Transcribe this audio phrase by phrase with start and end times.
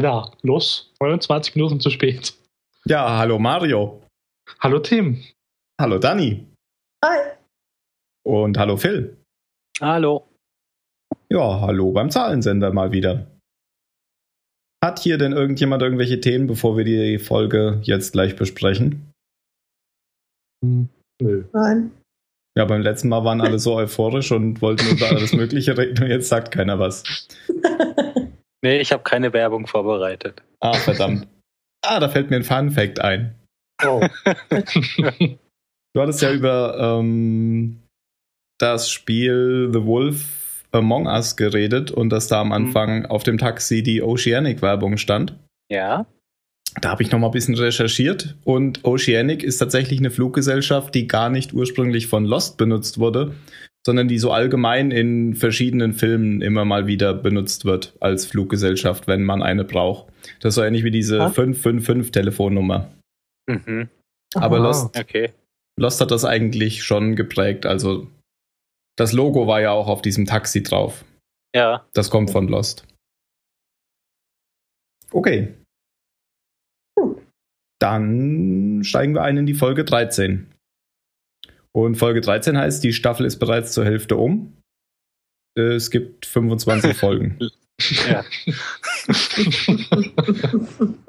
[0.00, 2.32] Alter, los, 29 Minuten zu spät.
[2.86, 4.02] Ja, hallo Mario.
[4.58, 5.22] Hallo Tim.
[5.78, 6.46] Hallo Dani.
[7.04, 7.32] Hi.
[8.24, 9.18] Und hallo Phil.
[9.78, 10.26] Hallo.
[11.28, 13.26] Ja, hallo beim Zahlensender mal wieder.
[14.82, 19.12] Hat hier denn irgendjemand irgendwelche Themen, bevor wir die Folge jetzt gleich besprechen?
[20.64, 20.88] Hm,
[21.20, 21.44] nö.
[21.52, 21.90] Nein.
[22.56, 26.08] Ja, beim letzten Mal waren alle so euphorisch und wollten über alles Mögliche reden und
[26.08, 27.02] jetzt sagt keiner was.
[28.62, 30.42] Nee, ich habe keine Werbung vorbereitet.
[30.60, 31.26] Ah, verdammt.
[31.82, 33.34] Ah, da fällt mir ein Fun Fact ein.
[33.82, 34.06] Oh.
[35.92, 37.80] Du hattest ja über ähm,
[38.58, 43.82] das Spiel The Wolf Among Us geredet und dass da am Anfang auf dem Taxi
[43.82, 45.36] die Oceanic-Werbung stand.
[45.68, 46.06] Ja?
[46.80, 51.08] Da habe ich noch mal ein bisschen recherchiert und Oceanic ist tatsächlich eine Fluggesellschaft, die
[51.08, 53.34] gar nicht ursprünglich von Lost benutzt wurde,
[53.86, 59.24] sondern die so allgemein in verschiedenen Filmen immer mal wieder benutzt wird als Fluggesellschaft, wenn
[59.24, 60.12] man eine braucht.
[60.40, 61.28] Das ist so ähnlich wie diese Ah.
[61.28, 62.90] 555-Telefonnummer.
[63.48, 63.88] Mhm.
[64.34, 64.64] Aber Aha.
[64.64, 65.32] Lost, Okay.
[65.78, 67.64] Lost hat das eigentlich schon geprägt.
[67.64, 68.06] Also
[68.96, 71.04] das Logo war ja auch auf diesem Taxi drauf.
[71.54, 71.86] Ja.
[71.94, 72.86] Das kommt von Lost.
[75.10, 75.54] Okay.
[77.80, 80.46] Dann steigen wir ein in die Folge 13.
[81.72, 84.56] Und Folge 13 heißt, die Staffel ist bereits zur Hälfte um.
[85.56, 87.38] Es gibt 25 Folgen.
[88.08, 88.24] ja.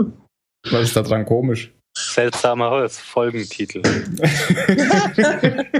[0.69, 1.73] Was ist da dran komisch?
[1.97, 3.81] Seltsamer Folgentitel.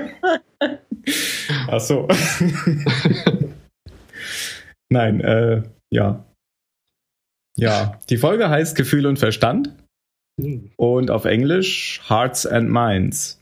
[1.68, 2.08] Ach so.
[4.90, 6.26] Nein, äh, ja.
[7.58, 9.76] Ja, die Folge heißt Gefühl und Verstand
[10.40, 10.72] Hm.
[10.78, 13.41] und auf Englisch Hearts and Minds.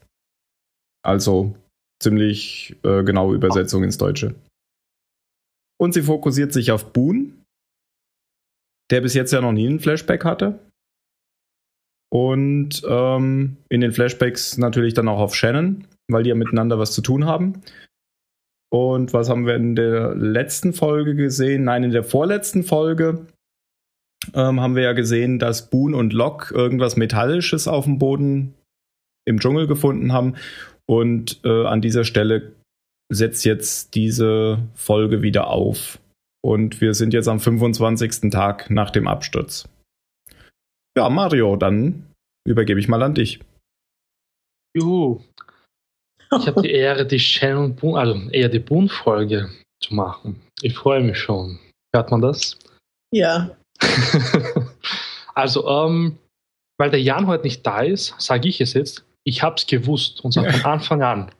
[1.05, 1.55] Also
[2.01, 4.35] ziemlich äh, genaue Übersetzung ins Deutsche.
[5.79, 7.33] Und sie fokussiert sich auf Boone,
[8.91, 10.59] der bis jetzt ja noch nie einen Flashback hatte.
[12.11, 16.93] Und ähm, in den Flashbacks natürlich dann auch auf Shannon, weil die ja miteinander was
[16.93, 17.61] zu tun haben.
[18.71, 21.63] Und was haben wir in der letzten Folge gesehen?
[21.63, 23.27] Nein, in der vorletzten Folge
[24.33, 28.53] ähm, haben wir ja gesehen, dass Boone und Locke irgendwas Metallisches auf dem Boden
[29.25, 30.35] im Dschungel gefunden haben.
[30.89, 32.53] Und äh, an dieser Stelle
[33.13, 35.99] setzt jetzt diese Folge wieder auf.
[36.43, 38.31] Und wir sind jetzt am 25.
[38.31, 39.69] Tag nach dem Absturz.
[40.97, 42.07] Ja, Mario, dann
[42.47, 43.39] übergebe ich mal an dich.
[44.75, 45.21] Juhu.
[46.39, 49.49] Ich habe die Ehre, die Shannon Boone, also eher die Boone-Folge
[49.83, 50.41] zu machen.
[50.63, 51.59] Ich freue mich schon.
[51.95, 52.57] Hört man das?
[53.11, 53.55] Ja.
[55.35, 56.17] also, ähm,
[56.79, 59.05] weil der Jan heute nicht da ist, sage ich es jetzt.
[59.29, 61.31] Ich habe es gewusst und zwar von Anfang an.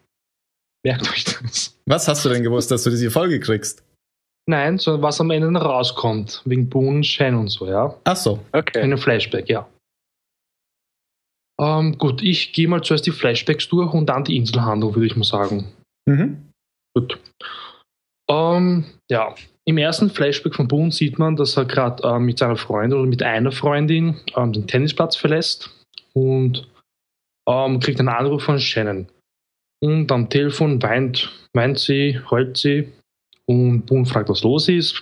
[0.86, 1.76] Merkt euch das.
[1.88, 3.84] Was hast du denn gewusst, dass du diese Folge kriegst?
[4.48, 8.00] Nein, sondern was am Ende noch rauskommt, wegen Boone und Shannon und so, ja.
[8.04, 8.40] Ach so.
[8.54, 8.82] In Okay.
[8.82, 9.68] einem Flashback, ja.
[11.60, 15.16] Ähm, gut, ich gehe mal zuerst die Flashbacks durch und dann die Inselhandlung, würde ich
[15.16, 15.68] mal sagen.
[16.08, 16.50] Mhm.
[16.96, 17.20] Gut.
[18.30, 19.34] Ähm, ja,
[19.66, 23.08] im ersten Flashback von Boone sieht man, dass er gerade ähm, mit seiner Freundin oder
[23.10, 25.70] mit einer Freundin ähm, den Tennisplatz verlässt
[26.14, 26.68] und
[27.50, 29.08] ähm, kriegt einen Anruf von Shannon.
[29.82, 32.92] Und am Telefon weint, weint sie, heult sie
[33.46, 35.02] und Boone fragt, was los ist.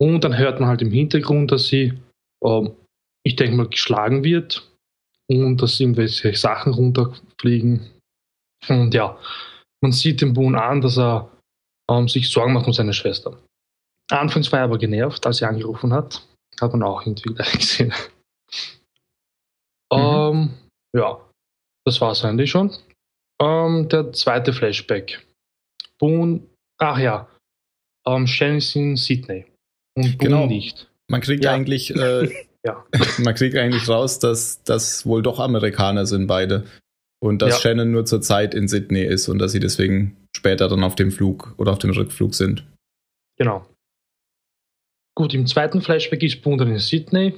[0.00, 1.92] Und dann hört man halt im Hintergrund, dass sie,
[2.44, 2.74] ähm,
[3.24, 4.68] ich denke mal, geschlagen wird
[5.28, 7.90] und dass irgendwelche Sachen runterfliegen.
[8.68, 9.18] Und ja,
[9.82, 11.30] man sieht dem Boone an, dass er
[11.90, 13.36] ähm, sich Sorgen macht um seine Schwester.
[14.10, 16.26] Anfangs war er aber genervt, als sie angerufen hat.
[16.60, 17.92] Hat man auch irgendwie gleich gesehen.
[19.92, 20.50] Ähm,
[20.96, 21.20] ja,
[21.84, 22.72] das war es eigentlich schon.
[23.40, 25.26] Ähm, der zweite Flashback.
[25.98, 26.42] Boone,
[26.78, 27.28] ach ja,
[28.06, 29.46] ähm, Shannon ist in Sydney.
[29.96, 30.46] Und Boone Genau.
[30.46, 30.90] nicht.
[31.08, 31.52] Man kriegt Ja.
[31.52, 32.28] eigentlich, äh,
[32.64, 32.84] Ja.
[33.18, 36.64] man kriegt eigentlich raus, dass das wohl doch Amerikaner sind beide.
[37.20, 37.60] Und dass Ja.
[37.60, 41.10] Shannon nur zur Zeit in Sydney ist und dass sie deswegen später dann auf dem
[41.10, 42.64] Flug oder auf dem Rückflug sind.
[43.36, 43.66] Genau.
[45.16, 47.34] Gut, im zweiten Flashback ist Boone dann in Sydney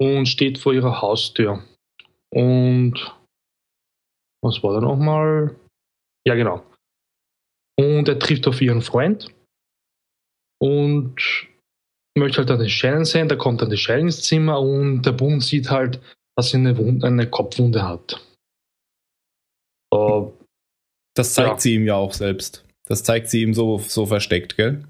[0.00, 1.62] und steht vor ihrer Haustür.
[2.30, 3.14] Und
[4.42, 5.54] was war da nochmal?
[6.26, 6.64] Ja, genau.
[7.78, 9.28] Und er trifft auf ihren Freund
[10.60, 11.16] und
[12.16, 13.28] möchte halt dann den Shannon sehen.
[13.28, 16.00] Da kommt dann die Shannon ins Zimmer und der Boone sieht halt,
[16.36, 18.20] dass sie eine, Wunde, eine Kopfwunde hat.
[19.94, 20.22] Äh,
[21.16, 21.58] Das zeigt Ja.
[21.58, 22.64] sie ihm ja auch selbst.
[22.86, 24.84] Das zeigt sie ihm so, so versteckt, gell?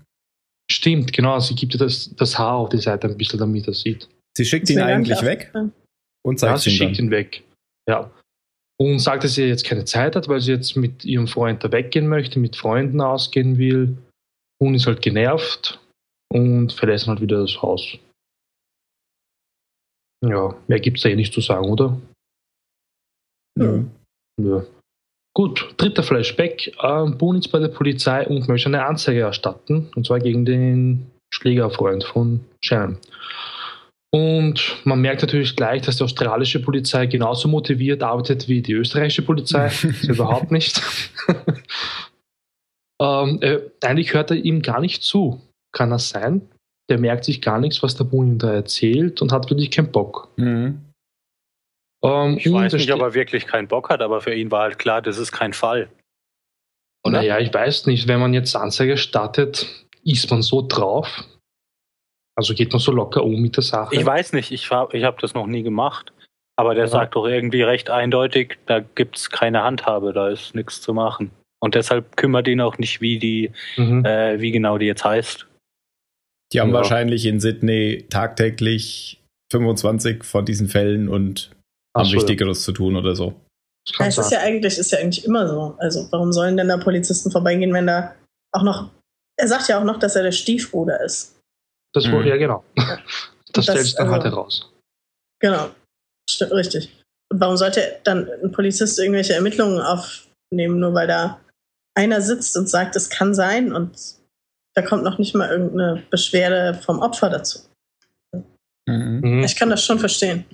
[0.70, 1.38] stimmt, genau.
[1.40, 4.08] Sie gibt ihr das, das Haar auf die Seite ein bisschen, damit er sieht.
[4.36, 5.52] Sie schickt ihn eigentlich weg
[6.24, 7.06] und zeigt Ja, sie ihn schickt dann.
[7.06, 7.42] ihn weg.
[7.88, 8.10] Ja.
[8.80, 11.70] Und sagt, dass sie jetzt keine Zeit hat, weil sie jetzt mit ihrem Freund da
[11.70, 13.98] weggehen möchte, mit Freunden ausgehen will.
[14.58, 15.78] Und ist halt genervt
[16.32, 17.98] und verlässt halt wieder das Haus.
[20.24, 22.00] Ja, mehr gibt es da eh nicht zu sagen, oder?
[23.58, 23.84] Nö.
[24.40, 24.64] Ja.
[25.34, 26.72] Gut, dritter Flashback.
[26.82, 31.10] Ähm, Boone ist bei der Polizei und möchte eine Anzeige erstatten, und zwar gegen den
[31.32, 32.98] Schlägerfreund von Shannon.
[34.12, 39.22] Und man merkt natürlich gleich, dass die australische Polizei genauso motiviert arbeitet wie die österreichische
[39.22, 39.70] Polizei.
[40.02, 40.82] Überhaupt nicht.
[43.00, 45.40] ähm, äh, eigentlich hört er ihm gar nicht zu.
[45.72, 46.42] Kann das sein?
[46.88, 50.28] Der merkt sich gar nichts, was der ihm da erzählt und hat wirklich keinen Bock.
[50.36, 50.80] Mhm.
[52.02, 54.80] Ähm, Ich weiß nicht, ob er wirklich keinen Bock hat, aber für ihn war halt
[54.80, 55.88] klar, das ist kein Fall.
[57.04, 57.18] Oder?
[57.18, 61.24] Naja, ich weiß nicht, wenn man jetzt Anzeige startet, ist man so drauf.
[62.40, 63.94] Also geht man so locker um mit der Sache.
[63.94, 66.10] Ich weiß nicht, ich habe ich hab das noch nie gemacht.
[66.56, 66.88] Aber der Ja.
[66.90, 71.30] sagt doch irgendwie recht eindeutig, da gibt's keine Handhabe, da ist nichts zu machen.
[71.62, 74.04] Und deshalb kümmert ihn auch nicht, wie die, Mhm.
[74.06, 75.46] äh, wie genau die jetzt heißt.
[76.54, 76.76] Die haben Ja.
[76.76, 79.20] wahrscheinlich in Sydney tagtäglich
[79.52, 81.50] 25 von diesen Fällen und
[81.92, 82.20] Ach haben so, ja.
[82.22, 83.34] Wichtigeres zu tun oder so.
[83.86, 85.74] Das Ja, es ist ja eigentlich, ist ja eigentlich immer so.
[85.78, 88.14] Also warum sollen denn da Polizisten vorbeigehen, wenn da
[88.52, 88.90] auch noch.
[89.38, 91.39] Er sagt ja auch noch, dass er der Stiefbruder ist.
[91.92, 92.12] Das Mhm.
[92.12, 92.64] wurde ja genau.
[93.52, 94.72] Das, Das, stellt sich dann halt also- heraus.
[95.40, 95.70] Genau.
[96.30, 97.02] Stimmt, richtig.
[97.32, 101.40] Und warum sollte dann ein Polizist irgendwelche Ermittlungen aufnehmen, nur weil da
[101.96, 103.98] einer sitzt und sagt, es kann sein und
[104.76, 107.58] da kommt noch nicht mal irgendeine Beschwerde vom Opfer dazu.
[108.86, 109.20] Mhm.
[109.20, 109.42] Mhm.
[109.42, 110.44] Ich kann das schon verstehen.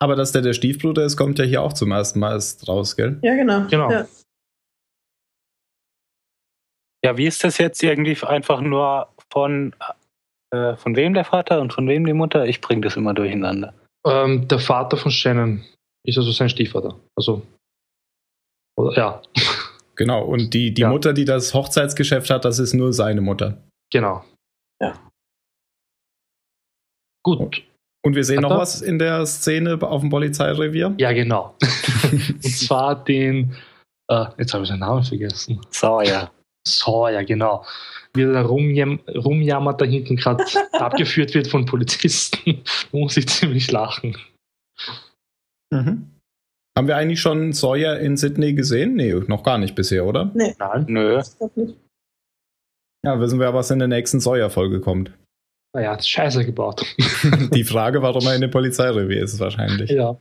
[0.00, 3.18] Aber dass der der Stiefbruder ist, kommt ja hier auch zum ersten Mal raus, gell?
[3.22, 3.64] Ja, genau.
[3.68, 3.90] Genau.
[3.92, 4.08] Ja.
[7.04, 9.74] Ja, wie ist das jetzt irgendwie einfach nur von,
[10.52, 12.46] äh, von wem der Vater und von wem die Mutter?
[12.46, 13.74] Ich bringe das immer durcheinander.
[14.06, 15.64] Ähm, der Vater von Shannon
[16.04, 16.94] ist also sein Stiefvater.
[17.16, 17.42] Also,
[18.78, 19.22] oder, ja,
[19.96, 20.24] Genau.
[20.26, 20.90] Und die, die Ja.
[20.90, 23.56] Mutter, die das Hochzeitsgeschäft hat, das ist nur seine Mutter.
[23.90, 24.22] genau.
[24.80, 24.92] Ja.
[27.24, 27.62] Gut,
[28.04, 28.58] Und wir sehen Hat noch er?
[28.58, 30.94] was in der Szene auf dem Polizeirevier.
[30.98, 31.56] ja, genau.
[32.12, 33.56] und zwar den,
[34.10, 35.60] äh, jetzt habe ich seinen Namen vergessen.
[35.70, 36.30] So, ja.
[36.68, 37.64] Sawyer, genau.
[38.16, 42.62] Wie da rumjam rumjammert, da hinten gerade abgeführt wird von Polizisten.
[42.92, 44.16] Muss ich ziemlich lachen.
[45.70, 46.10] Mhm.
[46.76, 48.94] Haben wir eigentlich schon Sawyer in Sydney gesehen?
[48.94, 50.30] Nee, noch gar nicht bisher, oder?
[50.34, 50.84] Nein.
[50.88, 51.22] Nö.
[53.02, 55.10] Ja, wissen wir, was in der nächsten Sawyer-Folge kommt.
[55.74, 56.84] Naja, hat Scheiße gebaut.
[57.54, 59.90] Die Frage, warum er in dem Polizeirevier ist, wahrscheinlich.
[59.90, 60.18] Ja.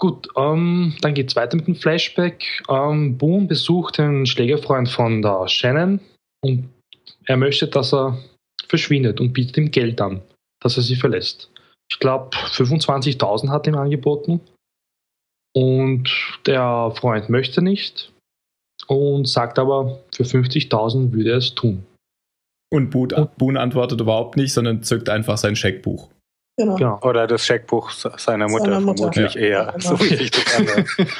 [0.00, 2.62] Gut, ähm, dann geht's weiter mit dem Flashback.
[2.70, 6.00] Ähm, Boone besucht den Schlägerfreund von der Shannon
[6.42, 6.70] und
[7.26, 8.18] er möchte, dass er
[8.66, 10.22] verschwindet und bietet ihm Geld an,
[10.62, 11.50] dass er sie verlässt.
[11.92, 14.40] Ich glaube, 25.000 hat ihm angeboten
[15.54, 16.08] und
[16.46, 18.10] der Freund möchte nicht
[18.86, 21.84] und sagt aber, für 50.000 würde er es tun.
[22.72, 26.08] Und Boone antwortet überhaupt nicht, sondern zückt einfach sein Scheckbuch.
[26.60, 26.76] Genau.
[26.76, 26.98] Genau.
[27.02, 29.10] Oder das Scheckbuch seiner Mutter, Seiner Mutter.
[29.12, 29.40] vermutlich Ja.
[29.40, 29.74] eher.
[29.74, 30.10] Ja, So genau.
[30.10, 30.52] wie sich das.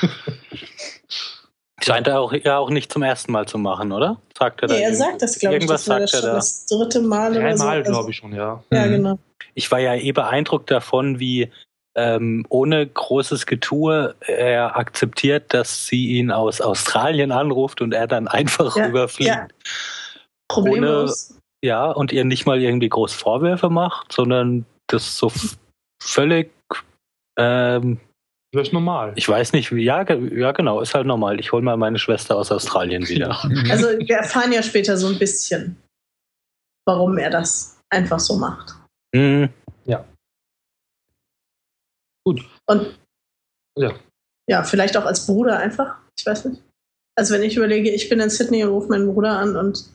[1.83, 4.21] Scheint er auch, ja auch nicht zum ersten Mal zu machen, oder?
[4.39, 5.07] Sagt er da Nee, er irgendwas?
[5.09, 5.63] sagt das, glaube ich.
[5.63, 6.35] Irgendwas Das war sagt das er schon da.
[6.37, 7.65] das dritte Mal oder so.
[7.65, 8.63] Dreimal, Also- glaube ich schon, ja.
[8.71, 8.91] Ja, Mhm.
[8.91, 9.19] genau.
[9.55, 11.51] Ich war ja eh beeindruckt davon, wie
[11.97, 18.29] ähm, ohne großes Getue er akzeptiert, dass sie ihn aus Australien anruft und er dann
[18.29, 19.29] einfach Ja, rüberfliegt.
[19.31, 19.49] ja.
[20.49, 21.35] Problemlos.
[21.63, 25.33] Ja, und ihr nicht mal irgendwie groß Vorwürfe macht, sondern das so
[26.03, 26.51] völlig,
[27.39, 28.01] ähm,
[28.53, 29.13] Das ist normal.
[29.17, 31.39] ich weiß nicht, wie, ja, ja genau, ist halt normal.
[31.41, 33.41] Ich hole mal meine Schwester aus Australien wieder.
[33.71, 35.77] Also wir erfahren ja später so ein bisschen,
[36.87, 38.75] warum er das einfach so macht.
[39.15, 39.49] Hm,
[42.69, 42.99] Und
[43.77, 43.93] Ja.
[44.49, 45.97] ja, vielleicht auch als Bruder einfach.
[46.17, 46.63] Ich weiß nicht.
[47.19, 49.91] Also wenn ich überlege, ich bin in Sydney und rufe meinen Bruder an und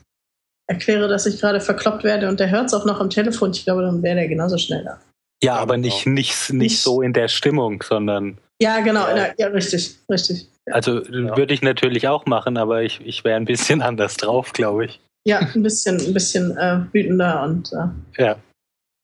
[0.68, 3.64] erkläre, dass ich gerade verkloppt werde und der hört es auch noch am Telefon, ich
[3.66, 5.00] glaube, dann wäre der genauso schnell da.
[5.44, 5.88] ja, Ja, aber genau.
[5.88, 9.08] nicht, nicht, nicht so in der Stimmung, sondern, Ja, genau.
[9.08, 9.34] Ja.
[9.38, 10.48] Ja, richtig, richtig.
[10.72, 14.86] also würde ich natürlich auch machen, aber ich, ich wäre ein bisschen anders drauf, glaube
[14.86, 15.00] ich.
[15.28, 18.36] Ja, ein bisschen, ein bisschen äh, wütender und äh, Ja.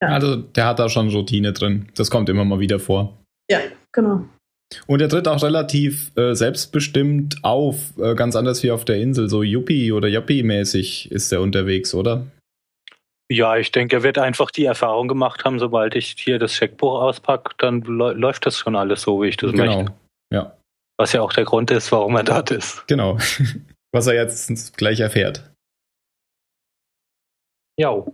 [0.04, 0.08] Ja.
[0.08, 1.88] Also, der hat da schon Routine drin.
[1.96, 3.18] Das kommt immer mal wieder vor.
[3.94, 4.26] genau.
[4.88, 9.28] Und er tritt auch relativ äh, selbstbestimmt auf, äh, ganz anders wie auf der Insel.
[9.30, 12.26] So Yuppie oder Yuppie-mäßig ist er unterwegs, oder?
[13.30, 17.02] Ja, ich denke, er wird einfach die Erfahrung gemacht haben, sobald ich hier das Scheckbuch
[17.02, 19.84] auspacke, dann lä- läuft das schon alles so, wie ich das genau.
[19.84, 19.94] möchte.
[20.34, 20.58] Ja,
[20.98, 22.86] Was ja auch der Grund ist, warum er dort ist.
[22.88, 23.18] genau.
[23.94, 25.52] Was er jetzt gleich erfährt.
[27.78, 28.06] Ja.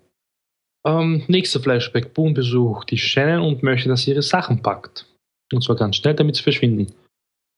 [0.87, 2.13] Ähm, nächster Flashback.
[2.13, 5.05] Boone besucht die Shannon und möchte, dass sie ihre Sachen packt.
[5.53, 6.93] Und zwar ganz schnell, damit sie verschwinden.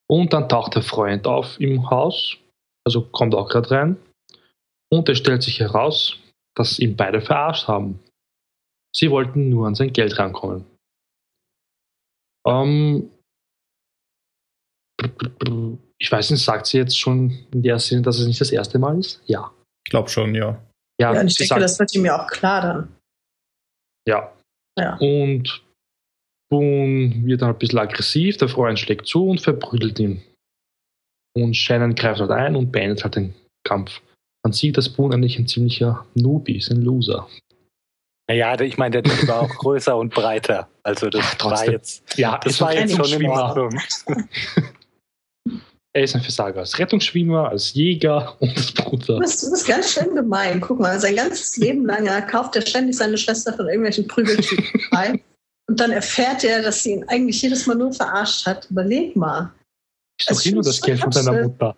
[0.09, 2.37] Und dann taucht der Freund auf im Haus,
[2.85, 3.97] also kommt auch gerade rein.
[4.91, 6.17] Und es stellt sich heraus,
[6.55, 7.99] dass ihn beide verarscht haben.
[8.95, 10.65] Sie wollten nur an sein Geld rankommen.
[12.47, 13.11] Ähm,
[15.97, 18.79] ich weiß nicht, sagt sie jetzt schon in der Sinne, dass es nicht das erste
[18.79, 19.21] Mal ist?
[19.27, 19.51] Ja.
[19.85, 20.61] Ich glaube schon, ja.
[20.99, 22.95] Ja, Ja, und ich denke, sagt, das wird ihm ja auch klar dann.
[24.07, 24.33] ja.
[24.77, 24.95] Ja.
[24.97, 25.61] Und
[26.49, 30.21] Boone wird dann ein bisschen aggressiv, der Freund schlägt zu und verprügelt ihn.
[31.35, 34.01] Und Shannon greift halt ein und beendet halt den Kampf.
[34.43, 37.27] Man sieht, dass Boone eigentlich ein ziemlicher Noob ist, ein Loser.
[38.29, 40.69] Naja, ich meine, der Typ war auch größer und breiter.
[40.83, 43.55] Also das Ach, war jetzt, Ja, das ist war ein jetzt schon in Rettungsschwimmer.
[43.55, 43.81] Ordnung.
[45.91, 49.15] Er ist ein Versager als Rettungsschwimmer, als Jäger und als Bruder.
[49.15, 50.61] Du bist, du bist ganz schön gemein.
[50.61, 54.79] Guck mal, sein ganzes Leben lang er kauft er ständig seine Schwester von irgendwelchen Prügeltypen
[54.89, 55.19] frei.
[55.69, 58.67] Und dann erfährt er, dass sie ihn eigentlich jedes Mal nur verarscht hat.
[58.71, 59.53] Überleg mal.
[60.19, 61.43] Ist doch Es hier nur das Geld von seiner.
[61.43, 61.75] Mutter.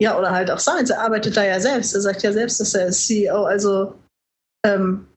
[0.00, 0.90] Ja, oder halt auch seins.
[0.90, 1.92] Er arbeitet da ja selbst.
[1.92, 3.98] Er sagt ja selbst, dass er CEO, also
[4.64, 5.08] ähm,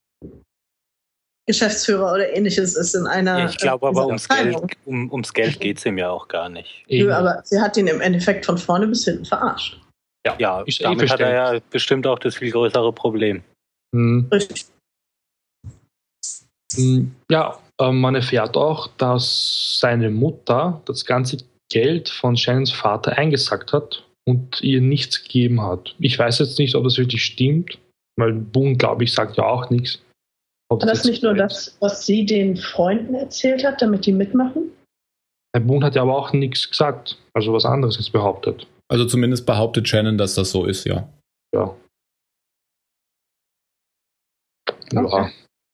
[1.46, 3.48] Geschäftsführer oder ähnliches ist in einer.
[3.48, 6.84] Ich glaube aber ums Geld, um, ums Geld geht es ihm ja auch gar nicht.
[6.90, 9.80] Nö, aber sie hat ihn im Endeffekt von vorne bis hinten verarscht.
[10.26, 13.44] Ja, Ist eh damit hat er ja bestimmt auch das viel größere Problem.
[13.96, 14.30] Hm.
[14.32, 14.66] Richtig.
[16.76, 21.38] Hm, Ja, äh, man erfährt auch, dass seine Mutter das ganze
[21.72, 25.96] Geld von Shannons Vater eingesackt hat und ihr nichts gegeben hat.
[26.00, 27.78] Ich weiß jetzt nicht, ob das wirklich stimmt,
[28.18, 30.02] weil Boone, glaube ich, sagt ja auch nichts.
[30.72, 34.12] Ob War das jetzt nicht nur das, was sie den Freunden erzählt hat, damit die
[34.12, 34.72] mitmachen?
[35.56, 38.68] Herr Boone hat ja aber auch nichts gesagt, also was anderes jetzt behauptet.
[38.88, 41.08] Also zumindest behauptet Shannon, dass das so ist, ja.
[41.56, 41.76] Ja.
[44.92, 45.32] Ja, Okay.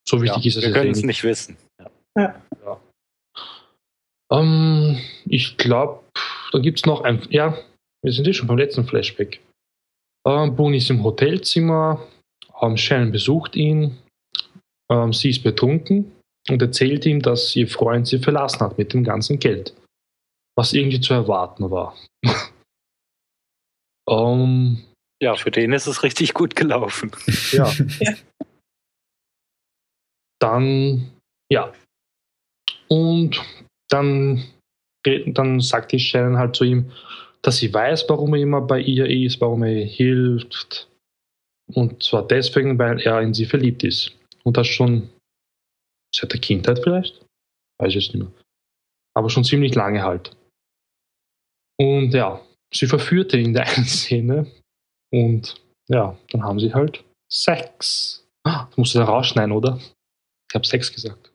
[0.08, 1.24] So wichtig ja, ist es wir können es nicht.
[1.24, 1.58] wissen.
[4.32, 6.04] Ähm, ich glaube,
[6.52, 7.22] da gibt es noch ein.
[7.30, 7.58] Ja,
[8.04, 9.42] wir sind eh schon beim letzten Flashback.
[10.28, 12.06] Ähm, Boone ist im Hotelzimmer,
[12.62, 13.98] ähm, Shannon besucht ihn,
[14.92, 16.12] ähm, sie ist betrunken
[16.50, 19.74] und erzählt ihm, dass ihr Freund sie verlassen hat mit dem ganzen Geld.
[20.58, 21.96] Was irgendwie zu erwarten war.
[24.10, 24.84] ähm,
[25.22, 27.12] Ja, für den ist es richtig gut gelaufen.
[27.52, 27.72] ja.
[30.46, 31.12] Dann,
[31.52, 31.74] ja.
[32.88, 33.44] Und
[33.90, 34.44] dann,
[35.04, 36.92] dann sagt die Shannon halt zu ihm,
[37.42, 40.88] dass sie weiß, warum er immer bei ihr ist, warum er ihr hilft.
[41.74, 44.16] Und zwar deswegen, weil er in sie verliebt ist.
[44.44, 45.10] Und das schon
[46.14, 47.26] seit der Kindheit vielleicht?
[47.80, 48.32] Weiß ich jetzt nicht mehr.
[49.16, 50.38] Aber schon ziemlich lange halt.
[51.80, 52.40] Und ja,
[52.72, 54.46] sie verführte ihn in der einen Szene.
[55.12, 58.28] Und ja, dann haben sie halt Sex.
[58.44, 59.80] Ah, Das musst du da rausschneiden, oder?
[60.50, 61.32] Ich habe Sex gesagt.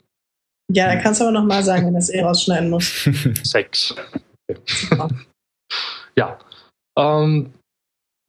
[0.73, 3.09] Ja, da kannst du aber nochmal sagen, wenn du es eh rausschneiden musst.
[3.45, 3.95] Sex.
[6.17, 6.38] ja.
[6.97, 7.52] Ähm,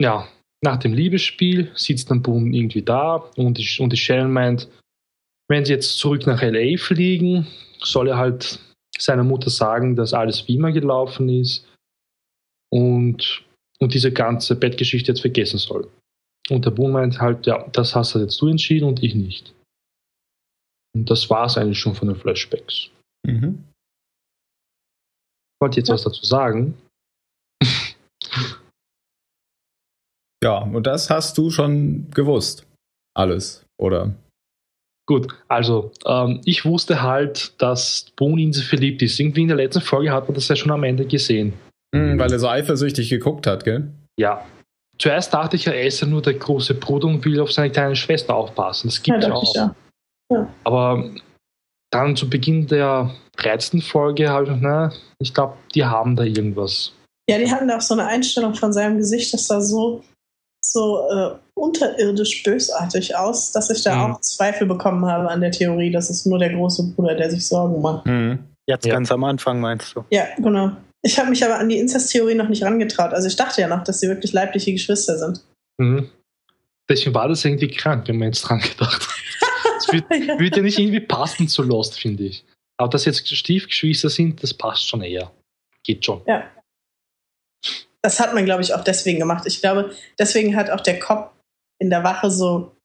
[0.01, 0.27] ja,
[0.63, 4.67] nach dem Liebesspiel sitzt dann Boone irgendwie da und die, und die Sharon meint,
[5.49, 7.47] wenn sie jetzt zurück nach LA fliegen,
[7.83, 8.59] soll er halt
[8.97, 11.67] seiner Mutter sagen, dass alles wie immer gelaufen ist
[12.71, 13.43] und,
[13.79, 15.89] und diese ganze Bettgeschichte jetzt vergessen soll.
[16.49, 19.53] Und der Boone meint halt, ja, das hast halt jetzt du entschieden und ich nicht.
[20.95, 22.89] Und das war es eigentlich schon von den Flashbacks.
[23.25, 23.63] mhm.
[25.61, 26.77] wollte jetzt was dazu sagen.
[30.43, 32.65] Ja, und das hast du schon gewusst.
[33.15, 34.15] Alles, oder?
[35.07, 39.19] Gut, also ähm, ich wusste halt, dass Boone in sie verliebt ist.
[39.19, 41.53] Irgendwie in der letzten Folge hat man das ja schon am Ende gesehen.
[41.93, 43.91] Mhm, weil er so eifersüchtig geguckt hat, gell?
[44.19, 44.43] Ja.
[44.97, 47.71] Zuerst dachte ich ja, er ist ja nur der große Bruder und will auf seine
[47.71, 48.87] kleine Schwester aufpassen.
[48.87, 49.43] Das Ja, gibt ja, auch.
[49.43, 49.53] ich
[50.31, 50.47] ja.
[50.63, 51.09] Aber
[51.91, 53.81] dann zu Beginn der 13.
[53.81, 56.93] Folge habe ich gedacht, na, ich glaube, die haben da irgendwas.
[57.29, 60.03] Ja, die hatten da auch so eine Einstellung von seinem Gesicht, das sah so,
[60.63, 64.13] so äh, unterirdisch bösartig aus, dass ich da Mhm.
[64.13, 67.45] auch Zweifel bekommen habe an der Theorie, dass es nur der große Bruder, der sich
[67.47, 68.05] Sorgen macht.
[68.05, 68.39] Mhm.
[68.67, 68.93] Jetzt Ja.
[68.93, 70.03] ganz am Anfang, meinst du?
[70.11, 70.71] Ja, genau.
[71.03, 73.11] Ich habe mich aber an die Inzesttheorie noch nicht rangetraut.
[73.13, 75.41] Also ich dachte ja noch, dass sie wirklich leibliche Geschwister sind.
[75.77, 76.09] Mhm.
[76.89, 79.07] Deswegen war das irgendwie krank, wenn man jetzt dran gedacht hat.
[79.85, 80.39] Das wird, Ja.
[80.39, 82.43] würde ja nicht irgendwie passen zu Lost, finde ich.
[82.77, 85.31] Aber dass jetzt Stiefgeschwister sind, das passt schon eher.
[85.83, 86.23] Geht schon.
[88.01, 89.45] Das hat man, glaube ich, auch deswegen gemacht.
[89.45, 91.33] Ich glaube, deswegen hat auch der Cop
[91.79, 92.75] in der Wache so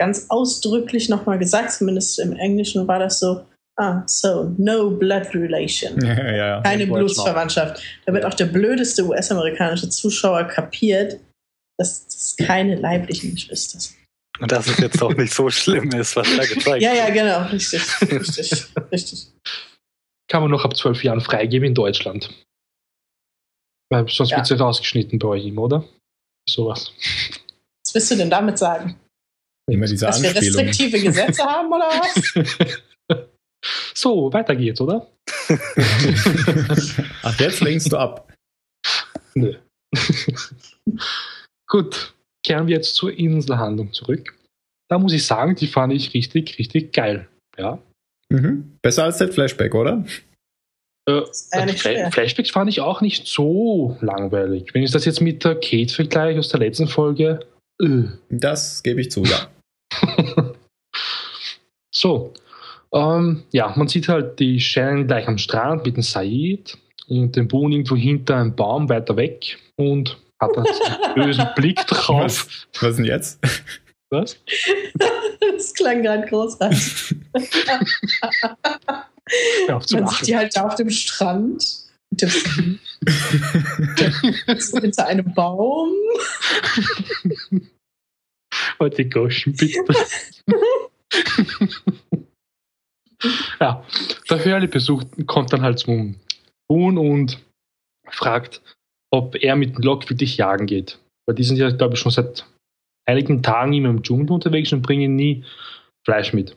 [0.00, 3.44] ganz ausdrücklich nochmal gesagt, zumindest im Englischen war das so,
[3.78, 6.00] ah, so, no blood relation.
[6.02, 6.60] Ja, ja, ja.
[6.62, 7.82] Keine Blutsverwandtschaft.
[8.06, 11.20] Damit auch der blödeste US-amerikanische Zuschauer kapiert,
[11.78, 13.96] dass das keine leiblichen Geschwister sind.
[14.42, 17.14] Und dass es jetzt auch nicht so schlimm ist, was da gezeigt Ja, ja, wird.
[17.14, 19.28] genau, richtig, richtig, richtig.
[20.28, 22.28] Kann man noch ab zwölf Jahren freigeben in Deutschland.
[23.90, 24.38] Weil sonst Ja.
[24.38, 25.84] wird sie rausgeschnitten bei ihm, oder?
[26.48, 26.92] Sowas.
[27.84, 28.98] Was willst du denn damit sagen?
[29.70, 30.66] Immer diese Dass wir Anspielung.
[30.66, 33.28] restriktive Gesetze haben oder was?
[33.94, 35.06] So, weiter geht's, oder?
[37.22, 38.32] Ach, jetzt lenkst du ab.
[39.34, 39.54] Nö.
[41.68, 42.12] Gut,
[42.44, 44.36] kehren wir jetzt zur Inselhandlung zurück.
[44.88, 47.28] Da muss ich sagen, die fand ich richtig, richtig geil.
[47.56, 47.78] Ja.
[48.28, 48.78] Mhm.
[48.82, 50.04] Besser als der Flashback, oder?
[51.06, 51.22] Äh.
[52.10, 54.74] Flashbacks fand ich auch nicht so langweilig.
[54.74, 57.40] Wenn ich das jetzt mit der Kate vergleiche aus der letzten Folge.
[57.80, 58.04] Äh.
[58.30, 59.48] Das gebe ich zu, ja.
[61.94, 62.32] So.
[62.92, 66.76] Ähm, ja, man sieht halt die Shannon gleich am Strand mit dem Said
[67.08, 72.24] und den Boon irgendwo hinter einem Baum weiter weg und hat einen bösen Blick drauf.
[72.24, 72.48] Was,
[72.80, 73.38] was denn jetzt?
[74.10, 74.36] Was?
[75.40, 77.16] Das klang gerade großartig.
[79.90, 81.64] Man sieht die halt da auf dem Strand.
[82.10, 82.78] Mit dem
[84.58, 85.92] so hinter einem Baum.
[88.78, 89.82] Heute Goschen, bitte.
[93.60, 93.84] ja,
[94.28, 96.16] der Hurley besucht, kommt dann halt zum
[96.68, 97.38] Boon und
[98.10, 98.60] fragt,
[99.12, 100.98] ob er mit Locke wirklich jagen geht.
[101.26, 102.46] Weil die sind ja, glaube ich, schon seit
[103.08, 105.44] einigen Tagen immer im Dschungel unterwegs und bringen nie
[106.04, 106.56] Fleisch mit.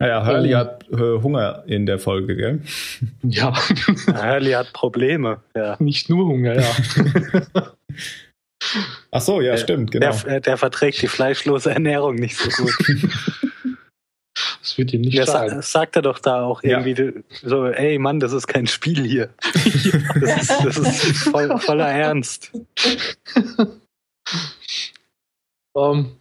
[0.00, 0.58] Naja, Hurley Oh.
[0.58, 2.62] hat äh, Hunger in der Folge, gell?
[3.22, 3.54] Ja,
[4.08, 5.42] Hurley hat Probleme.
[5.54, 5.76] Ja.
[5.80, 7.72] nicht nur Hunger, ja.
[9.10, 10.12] Ach so, ja, Der- stimmt, genau.
[10.24, 12.74] Der, der verträgt die fleischlose Ernährung nicht so gut.
[14.72, 15.50] Das wird ihm nicht Das sagen.
[15.50, 16.80] sa- sagt er doch da auch Ja.
[16.82, 19.28] irgendwie so, ey Mann, das ist kein Spiel hier.
[20.20, 22.52] Das ist, das ist voll, voller Ernst.
[25.76, 26.16] Ähm,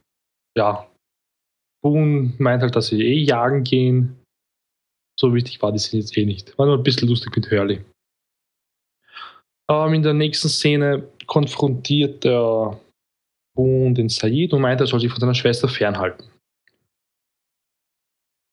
[0.58, 0.88] ja.
[1.84, 4.18] Boone meint halt, dass sie eh jagen gehen.
[5.20, 6.58] So wichtig war die Szene jetzt eh nicht.
[6.58, 7.84] War nur ein bisschen lustig mit Hurley.
[9.70, 12.80] Ähm, in der nächsten Szene konfrontiert der
[13.56, 16.26] Boone den Said und meint, er soll sich von seiner Schwester fernhalten.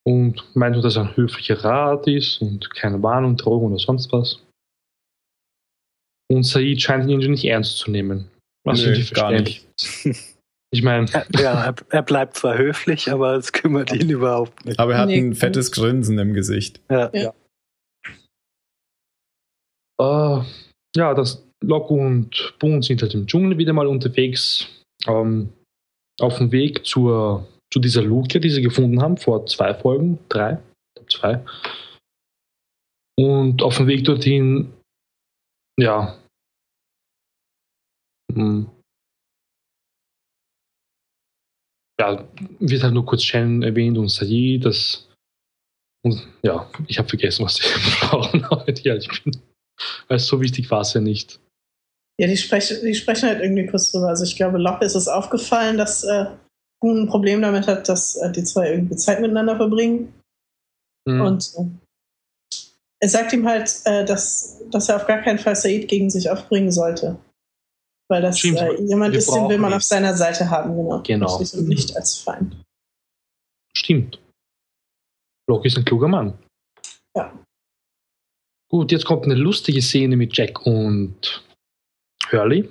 [0.06, 4.10] Und meint nur, dass er ein höflicher Rat ist und keine Warnung, Drohung oder sonst
[4.12, 4.40] was.
[6.30, 8.30] Und Said scheint ihn irgendwie nicht ernst zu nehmen.
[8.64, 10.36] Was Nö, irgendwie gar ist.
[10.70, 11.06] Ich meine,
[11.38, 14.78] Ja, er, bleibt zwar höflich, aber es kümmert ihn überhaupt nicht.
[14.78, 16.80] Aber er hat Nee, ein fettes Grinsen im Gesicht.
[16.90, 17.10] Ja.
[17.14, 17.32] Ja.
[20.00, 20.44] Äh,
[20.96, 24.68] ja, das Locke und Boone sind halt im Dschungel wieder mal unterwegs.
[25.06, 25.52] Ähm,
[26.20, 30.58] auf dem Weg zur, zu dieser Luke, die sie gefunden haben, vor zwei Folgen, drei,
[31.08, 31.44] zwei.
[33.18, 34.72] Und auf dem Weg dorthin,
[35.78, 36.16] ja,
[38.32, 38.70] hm,
[42.00, 42.28] ja,
[42.60, 45.08] wird halt nur kurz Shannon erwähnt und Sayi, das
[46.04, 47.62] und ja, ich habe vergessen, was sie
[48.00, 48.82] brauchen heute.
[48.82, 49.36] Ja, ich bin,
[50.06, 51.40] weil so wichtig war es ja nicht.
[52.20, 54.08] Ja, die sprechen, die sprechen halt irgendwie kurz drüber.
[54.08, 56.26] Also ich glaube, Locke ist es aufgefallen, dass äh,
[56.82, 60.14] ein Problem damit hat, dass äh, die zwei irgendwie Zeit miteinander verbringen.
[61.08, 61.20] Hm.
[61.20, 61.64] Und äh,
[63.00, 66.30] er sagt ihm halt, äh, dass, dass er auf gar keinen Fall Said gegen sich
[66.30, 67.18] aufbringen sollte.
[68.10, 69.76] Weil das äh, jemand ist, den will man ihn.
[69.76, 71.02] auf seiner Seite haben, genau.
[71.02, 71.36] Genau.
[71.36, 72.56] Und nicht als Feind.
[73.74, 74.20] Stimmt.
[75.48, 76.38] Locke ist ein kluger Mann.
[77.14, 77.32] Ja.
[78.70, 81.44] Gut, jetzt kommt eine lustige Szene mit Jack und
[82.30, 82.68] Hurley.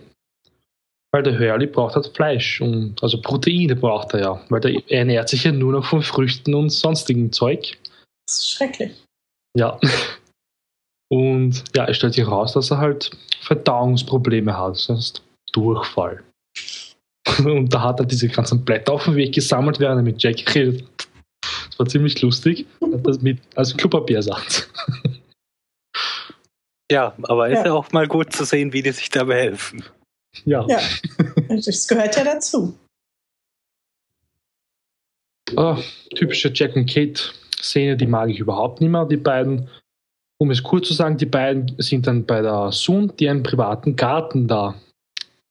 [1.18, 5.00] Weil der Hurley braucht halt Fleisch und also Proteine braucht er ja, weil der, er
[5.00, 7.76] ernährt sich ja nur noch von Früchten und sonstigem Zeug.
[8.28, 8.92] Das ist schrecklich.
[9.58, 9.80] Ja.
[11.10, 13.10] Und ja, es stellt sich raus, dass er halt
[13.42, 16.24] Verdauungsprobleme hat, das heißt Durchfall.
[17.44, 20.54] Und da hat er diese ganzen Blätter auf dem Weg gesammelt, während er mit Jack
[20.54, 20.86] redet.
[21.42, 22.68] Das war ziemlich lustig.
[22.80, 24.70] Hat das mit als Klopapiersatz.
[26.90, 27.66] Ja, aber ist Ja.
[27.66, 29.84] ja auch mal gut zu sehen, wie die sich dabei helfen.
[30.46, 30.66] Ja.
[30.68, 30.80] Ja.
[31.50, 32.78] Das gehört ja dazu.
[35.56, 35.78] Ah,
[36.16, 39.06] typische Jack und Kate-Szene, die mag ich überhaupt nicht mehr.
[39.06, 39.70] Die beiden,
[40.40, 43.96] um es kurz zu sagen, die beiden sind dann bei der Sun, die einen privaten
[43.96, 44.76] Garten da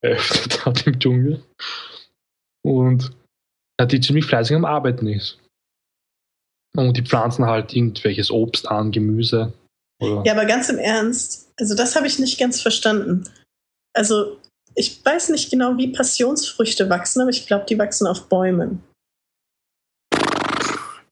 [0.03, 1.43] eröffnet hat im Dschungel.
[2.63, 3.13] Und
[3.81, 5.39] ja, die ziemlich fleißig am Arbeiten ist.
[6.77, 9.55] Und die pflanzen halt irgendwelches Obst an, Gemüse.
[10.03, 13.29] Oder Ja, aber ganz im Ernst, also das habe ich nicht ganz verstanden.
[13.95, 14.39] Also
[14.77, 18.83] ich weiß nicht genau, wie Passionsfrüchte wachsen, aber ich glaube, die wachsen auf Bäumen.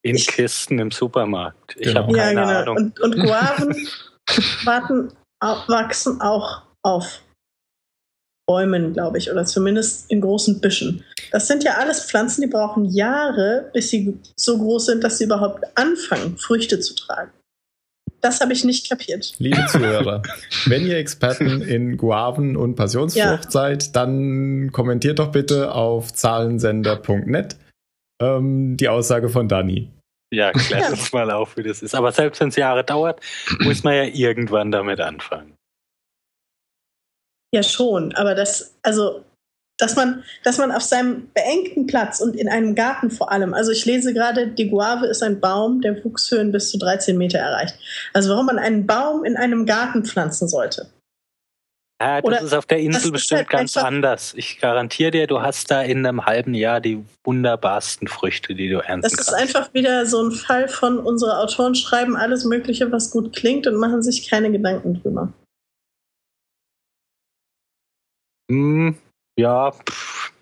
[0.03, 1.74] In Ich- Kisten im Supermarkt.
[1.77, 2.03] Ich Genau.
[2.03, 2.72] habe keine ja, genau.
[2.72, 2.77] Ahnung.
[2.77, 3.88] Und, und Guaven
[4.64, 7.22] warten, wachsen auch auf
[8.46, 11.03] Bäumen, glaube ich, oder zumindest in großen Büschen.
[11.33, 15.24] Das sind ja alles Pflanzen, die brauchen Jahre, bis sie so groß sind, dass sie
[15.24, 17.33] überhaupt anfangen, Früchte zu tragen.
[18.24, 19.34] Das habe ich nicht kapiert.
[19.37, 20.22] Liebe Zuhörer,
[20.64, 23.50] wenn ihr Experten in Guaven und Passionsfrucht Ja.
[23.50, 27.58] seid, dann kommentiert doch bitte auf zahlensender.net
[28.22, 29.90] ähm, die Aussage von Dani.
[30.32, 31.94] Ja, klär uns mal auf, wie das ist.
[31.94, 33.20] Aber selbst wenn es Jahre dauert,
[33.60, 35.54] muss man ja irgendwann damit anfangen.
[37.54, 38.14] Ja, schon.
[38.14, 39.22] Aber das, also,
[39.78, 43.72] dass man, dass man auf seinem beengten Platz und in einem Garten vor allem, also
[43.72, 47.76] ich lese gerade, die Guave ist ein Baum, der Wuchshöhen bis zu 13 Meter erreicht.
[48.12, 50.90] Also warum man einen Baum in einem Garten pflanzen sollte.
[52.00, 54.34] Ja, das Oder ist auf der das Insel bestimmt halt ganz anders.
[54.37, 58.78] Ich garantiere dir, du hast da in einem halben Jahr die wunderbarsten Früchte, die du
[58.78, 59.30] ernten Das kannst.
[59.30, 63.66] ist einfach wieder so ein Fall von unsere Autoren schreiben alles Mögliche, was gut klingt
[63.66, 65.32] und machen sich keine Gedanken drüber.
[68.50, 68.98] Hm,
[69.37, 70.33] ja, pff.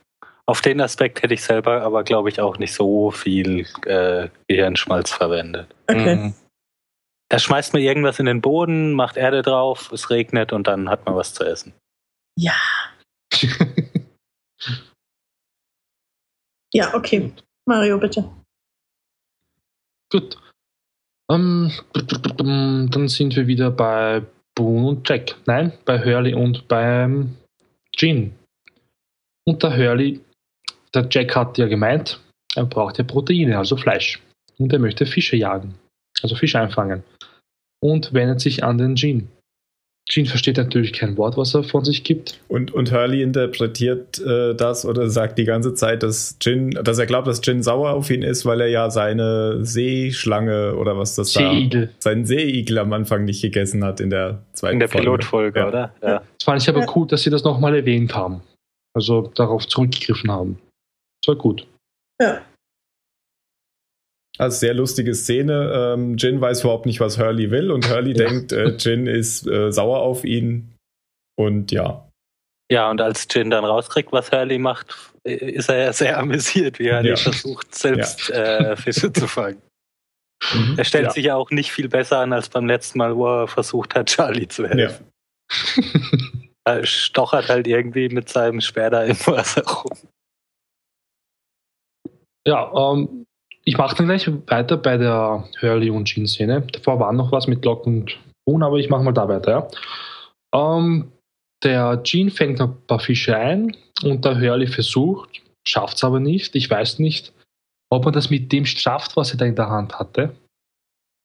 [0.47, 5.11] auf den Aspekt hätte ich selber aber, glaube ich, auch nicht so viel äh, Gehirnschmalz
[5.11, 5.75] verwendet.
[5.89, 6.17] Okay.
[6.17, 6.35] Mhm.
[7.29, 11.07] Da schmeißt man irgendwas in den Boden, macht Erde drauf, es regnet und dann hat
[11.07, 11.73] man was zu essen.
[12.37, 12.55] Ja.
[16.73, 17.33] Ja, okay.
[17.67, 18.31] Mario, bitte.
[20.11, 20.39] Gut.
[21.31, 21.71] Ähm,
[22.91, 24.23] dann sind wir wieder bei
[24.55, 25.37] Boone und Jack.
[25.47, 27.37] Nein, bei Hurley und beim
[27.95, 28.35] Jean.
[29.45, 30.21] Und der Hurley,
[30.95, 32.21] der Jack hat ja gemeint,
[32.55, 34.21] er braucht ja Proteine, also Fleisch.
[34.59, 35.75] Und er möchte Fische jagen,
[36.23, 37.03] also Fische einfangen.
[37.83, 39.29] Und wendet sich an den Jean.
[40.09, 42.39] Jean versteht natürlich kein Wort, was er von sich gibt.
[42.49, 47.07] Und, und Hurley interpretiert äh, das oder sagt die ganze Zeit, dass Jin, dass er
[47.07, 51.33] glaubt, dass Jin sauer auf ihn ist, weil er ja seine Seeschlange oder was das
[51.33, 51.87] Seeigel.
[51.87, 55.05] da, seinen Seeigel am Anfang nicht gegessen hat in der zweiten In der Folge.
[55.07, 55.69] Pilotfolge, Ja.
[55.69, 55.95] oder?
[56.03, 56.23] Ja.
[56.39, 56.93] Das fand ich aber Ja.
[56.97, 58.43] cool, dass sie das nochmal erwähnt haben.
[58.95, 60.59] Also darauf zurückgegriffen haben.
[61.23, 61.67] Das war gut.
[62.21, 62.45] Ja.
[64.39, 65.73] Also sehr lustige Szene.
[65.95, 68.29] Ähm, Jin weiß überhaupt nicht, was Hurley will und Hurley Ja.
[68.29, 70.75] denkt, äh, Jin ist äh, sauer auf ihn.
[71.39, 72.09] Und ja.
[72.71, 76.79] ja, und als Jin dann rauskriegt, was Hurley macht, äh, ist er ja sehr amüsiert,
[76.79, 77.17] wie Hurley Ja.
[77.17, 79.61] versucht, selbst äh, Fische zu fangen.
[80.77, 81.11] Er stellt Ja.
[81.13, 84.09] sich ja auch nicht viel besser an als beim letzten Mal, wo er versucht hat,
[84.09, 84.69] Charlie zu ja.
[84.71, 85.07] helfen.
[86.65, 89.99] Er stochert halt irgendwie mit seinem da im Wasser rum.
[92.47, 93.27] Ja, ähm,
[93.65, 96.63] ich mache dann gleich weiter bei der Hurley und Jean-Szene.
[96.73, 99.69] Davor war noch was mit Lock und Boone, aber ich mache mal da weiter.
[100.53, 100.79] Ja.
[100.79, 101.13] Ähm,
[101.63, 106.57] der Jean fängt ein paar Fische ein und der Hurley versucht, schafft es aber nicht.
[106.57, 107.33] Ich weiß nicht,
[107.91, 110.35] ob er das mit dem schafft, was er da in der Hand hatte.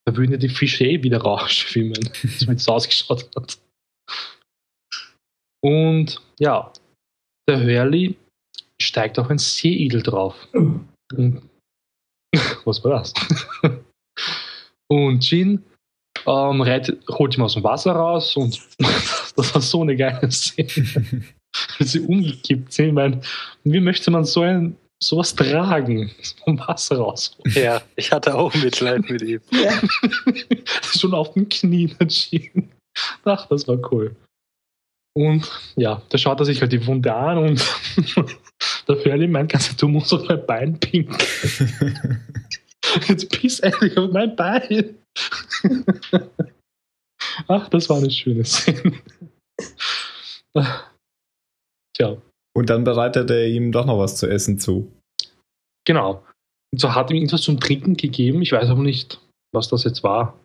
[0.06, 3.58] Da würden ja die Fische eh wieder rausschwimmen, so wie es ausgeschaut hat.
[5.67, 6.71] Und ja,
[7.49, 8.15] der Hurley
[8.82, 10.47] steigt auf ein Seeigel drauf.
[10.53, 11.41] Und,
[12.63, 13.13] was war das?
[14.89, 15.62] und Jin
[16.25, 21.25] ähm, reitet, holt ihn aus dem Wasser raus und das war so eine geile Szene.
[21.77, 22.88] Wie sie umgekippt sind.
[22.88, 23.19] Ich meine,
[23.65, 26.12] wie möchte man so ein sowas tragen?
[26.45, 27.38] Vom Wasser raus.
[27.43, 29.41] Ja, ich hatte auch Mitleid mit ihm.
[29.51, 29.82] Ja.
[30.97, 32.71] Schon auf dem Knie, der Jin.
[33.25, 34.15] Ach, das war cool.
[35.17, 37.65] Und ja, da schaut er sich halt die Wunde an und
[38.88, 41.17] der Hurley meint, kannst du musst auf mein Bein pinkeln.
[43.08, 44.95] Jetzt piss endlich auf mein Bein.
[47.47, 48.93] Ach, das war eine schöne Szene.
[51.95, 52.21] Tja,
[52.56, 54.91] Und dann bereitet er ihm doch noch was zu essen zu.
[55.84, 56.23] genau.
[56.71, 58.43] Und so hat ihm irgendwas zum Trinken gegeben.
[58.43, 59.19] Ich weiß aber nicht,
[59.51, 60.39] was das jetzt war.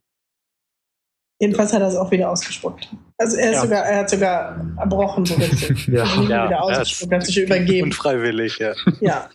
[1.40, 2.88] Jedenfalls hat er es auch wieder ausgespuckt.
[3.18, 3.62] Also er, ist Ja.
[3.62, 5.86] sogar, er hat sogar erbrochen, so richtig.
[5.88, 6.04] Ja.
[6.04, 7.88] Ja, wieder er hat- ausgespuckt, hat sich übergeben.
[7.88, 8.74] Unfreiwillig, ja.
[9.00, 9.30] Ja.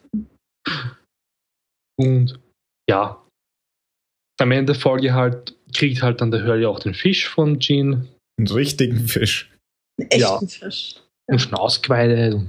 [2.00, 2.40] Und
[2.90, 3.22] ja,
[4.40, 8.08] am Ende der Folge halt kriegt halt dann der Hurley auch den Fisch von Jean
[8.40, 9.52] Einen richtigen Fisch.
[10.00, 10.40] Einen echten Ja.
[10.40, 10.96] Fisch.
[11.30, 12.40] und schon ausgeweidet.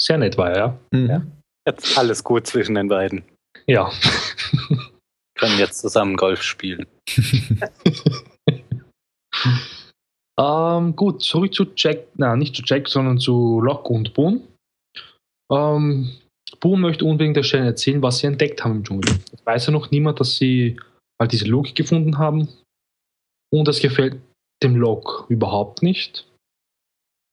[0.00, 0.78] Sehr nett war er, ja.
[0.92, 1.06] Mhm.
[1.10, 1.22] Ja.
[1.68, 3.24] Jetzt alles gut zwischen den beiden.
[3.66, 3.90] Ja.
[5.36, 6.86] Können jetzt zusammen Golf spielen.
[10.38, 14.40] ähm, gut, zurück zu Jack, na nicht zu Jack, sondern zu Locke und Boone.
[15.52, 16.10] Ähm,
[16.60, 19.18] Boone möchte unbedingt der Stelle erzählen, was sie entdeckt haben im Dschungel.
[19.32, 20.78] Es weiß ja noch niemand, dass sie
[21.20, 22.48] halt diese Logik gefunden haben.
[23.52, 24.20] Und das gefällt
[24.62, 26.26] dem Locke überhaupt nicht.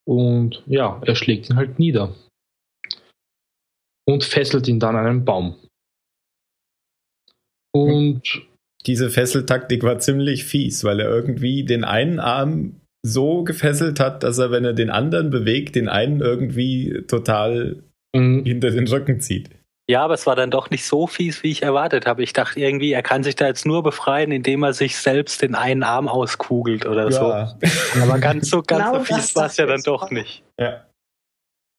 [0.05, 2.13] Und ja, er schlägt ihn halt nieder.
[4.05, 5.55] Und fesselt ihn dann an einen Baum.
[7.73, 8.21] Und
[8.85, 14.37] Diese Fesseltaktik war ziemlich fies, weil er irgendwie den einen Arm so gefesselt hat, dass
[14.37, 17.83] er, wenn er den anderen bewegt, den einen irgendwie total
[18.15, 19.49] mh, hinter den Rücken zieht.
[19.89, 22.23] Ja, aber es war dann doch nicht so fies, wie ich erwartet habe.
[22.23, 25.55] Ich dachte irgendwie, er kann sich da jetzt nur befreien, indem er sich selbst den
[25.55, 27.21] einen Arm auskugelt oder so.
[27.21, 27.57] Ja.
[28.01, 30.43] Aber ganz so, ganz Genau so fies war es ja dann ich doch nicht.
[30.59, 30.85] ja.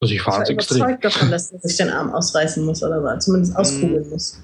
[0.02, 0.78] Also ich Ich war es extrem.
[0.78, 3.18] überzeugt davon, dass er sich den Arm ausreißen muss oder so.
[3.20, 4.42] Zumindest auskugeln muss.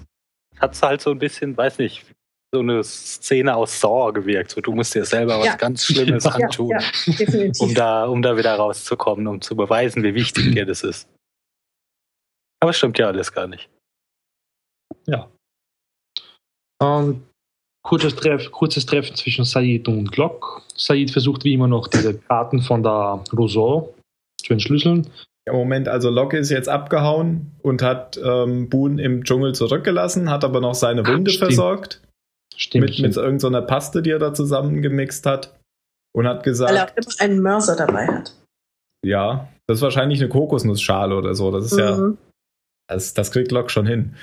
[0.61, 2.05] Hat halt so ein bisschen, weiß nicht,
[2.53, 4.51] so eine Szene aus Saw gewirkt.
[4.51, 5.57] So, du musst dir selber was Ja.
[5.57, 10.03] ganz Schlimmes Ja, antun, Ja, ja, um, da, um da wieder rauszukommen, um zu beweisen,
[10.03, 11.09] wie wichtig dir das ist.
[12.63, 13.69] Aber stimmt ja alles gar nicht.
[16.83, 17.27] Ähm,
[17.83, 20.63] kurzes, Treff, kurzes Treffen zwischen Said und Glock.
[20.75, 23.95] Said versucht wie immer noch diese Karten von der Rousseau
[24.43, 25.11] zu entschlüsseln.
[25.47, 30.45] Im Moment, also Locke ist jetzt abgehauen und hat ähm, Boone im Dschungel zurückgelassen, hat
[30.45, 31.47] aber noch seine Wunde stimmt.
[31.53, 32.03] versorgt
[32.55, 32.85] Stimmt.
[32.87, 35.59] mit, mit irgendeiner Paste, die er da zusammengemixt hat
[36.15, 38.35] und hat Weil er auch gesagt, immer einen Mörser dabei hat.
[39.05, 41.51] ja, das ist wahrscheinlich eine Kokosnussschale oder so.
[41.51, 42.19] Das ist ja, Mhm.
[42.89, 44.15] das, das kriegt Locke schon hin.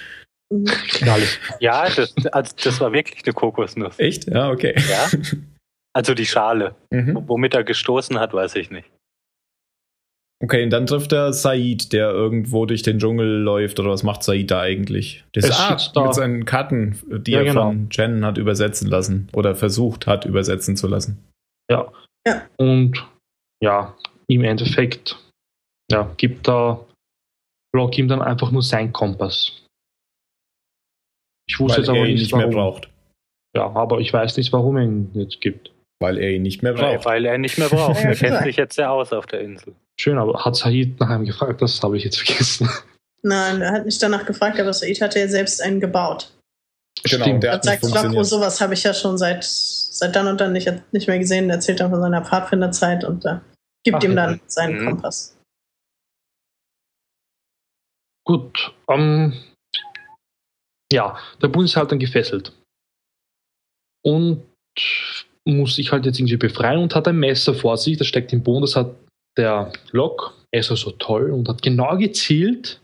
[0.53, 0.65] Mhm.
[0.89, 1.39] Knallig.
[1.59, 3.97] Ja, das, also das war wirklich eine Kokosnuss.
[3.97, 4.27] Echt?
[4.27, 4.75] Ja, okay.
[4.89, 5.09] Ja?
[5.93, 6.75] Also die Schale.
[6.91, 7.23] Mhm.
[7.27, 8.87] Womit er gestoßen hat, weiß ich nicht.
[10.39, 13.79] Okay, und dann trifft er Said, der irgendwo durch den Dschungel läuft.
[13.79, 15.23] Oder was macht Said da eigentlich?
[15.33, 16.05] Das Er ist ah, da.
[16.05, 17.63] mit seinen Karten, die Ja, er genau.
[17.63, 19.29] von Jen hat übersetzen lassen.
[19.33, 21.23] Oder versucht hat, übersetzen zu lassen.
[21.71, 21.91] Ja.
[22.27, 22.43] Ja.
[22.57, 23.03] Und
[23.63, 23.95] ja,
[24.27, 25.17] im Endeffekt
[25.91, 26.85] ja, gibt da
[27.73, 29.63] Block ihm dann einfach nur sein Kompass.
[31.49, 32.89] Ich wusste Weil jetzt aber er ihn nicht, nicht mehr braucht.
[33.55, 35.71] Ja, aber ich weiß nicht, warum er ihn jetzt gibt.
[35.99, 37.05] Weil er ihn nicht mehr braucht.
[37.05, 37.97] weil er nicht mehr braucht.
[38.03, 39.73] Er kennt sich jetzt ja aus auf der Insel.
[39.99, 41.61] Schön, aber hat Said nach einem gefragt?
[41.61, 42.69] Das habe ich jetzt vergessen.
[43.23, 46.31] Nein, er hat nicht danach gefragt, aber Said hatte ja selbst einen gebaut.
[47.03, 47.43] Genau, Stimmt.
[47.43, 48.25] der Er hat sagt, funktioniert.
[48.25, 51.49] sowas habe ich ja schon seit, seit dann und dann nicht, nicht mehr gesehen.
[51.49, 53.39] Er erzählt dann von seiner Pfadfinderzeit und äh,
[53.83, 54.27] gibt Ach, ihm ja.
[54.27, 54.85] dann seinen Mhm.
[54.89, 55.37] Kompass.
[58.25, 59.33] Gut, ähm,
[60.91, 62.51] ja, der Bund ist halt dann gefesselt.
[64.03, 64.43] Und
[65.45, 68.43] muss sich halt jetzt irgendwie befreien und hat ein Messer vor sich, das steckt im
[68.43, 68.93] Boden, das hat
[69.37, 72.81] der Lok, er ist also toll und hat genau gezielt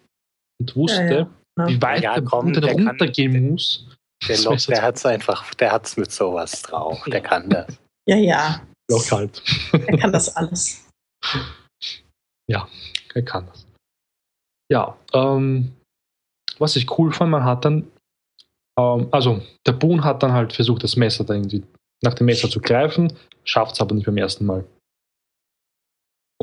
[0.59, 1.29] und wusste, Ja, ja.
[1.59, 1.67] Ja.
[1.67, 3.87] wie weit Ja, der komm, der kann- runtergehen der- muss.
[4.27, 7.03] Der Das Lok, der hat's einfach, der hat's mit sowas drauf.
[7.07, 7.77] Der kann das.
[8.07, 9.41] Ja, ja, Lok halt.
[9.73, 10.87] er kann das alles.
[13.15, 13.65] Er kann das.
[14.71, 15.71] Ja, ähm,
[16.57, 17.91] was ich cool fand, man hat dann,
[18.79, 21.63] ähm, also der Boon hat dann halt versucht, das Messer da irgendwie
[22.03, 23.13] nach dem Messer zu greifen,
[23.43, 24.65] schafft es aber nicht beim ersten Mal.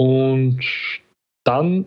[0.00, 0.60] Und
[1.44, 1.84] dann,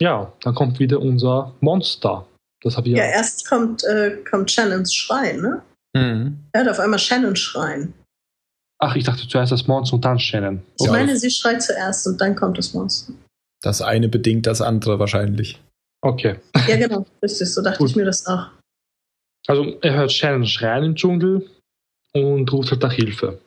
[0.00, 2.28] ja, dann kommt wieder unser Monster.
[2.62, 3.10] Das habe ich Ja, ja.
[3.10, 5.62] erst kommt, äh, kommt Shannons Schrein, ne?
[5.96, 6.44] Mhm.
[6.52, 7.92] Er hat auf einmal Shannon schreien.
[8.78, 10.62] Ach, ich dachte zuerst das Monster und dann Shannon.
[10.78, 10.92] Ich Ja.
[10.92, 13.14] meine, sie schreit zuerst und dann kommt das Monster.
[13.62, 15.60] Das eine bedingt das andere wahrscheinlich.
[16.02, 16.38] Okay.
[16.68, 17.90] Ja, genau, richtig, so dachte Gut.
[17.90, 18.46] ich mir das auch.
[19.48, 21.50] Also er hört Shannon schreien im Dschungel
[22.12, 23.40] und ruft halt nach Hilfe.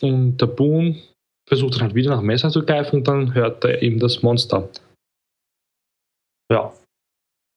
[0.00, 1.02] Und der Boon
[1.48, 4.68] versucht dann halt wieder nach Messer zu greifen und dann hört er eben das Monster.
[6.50, 6.72] Ja.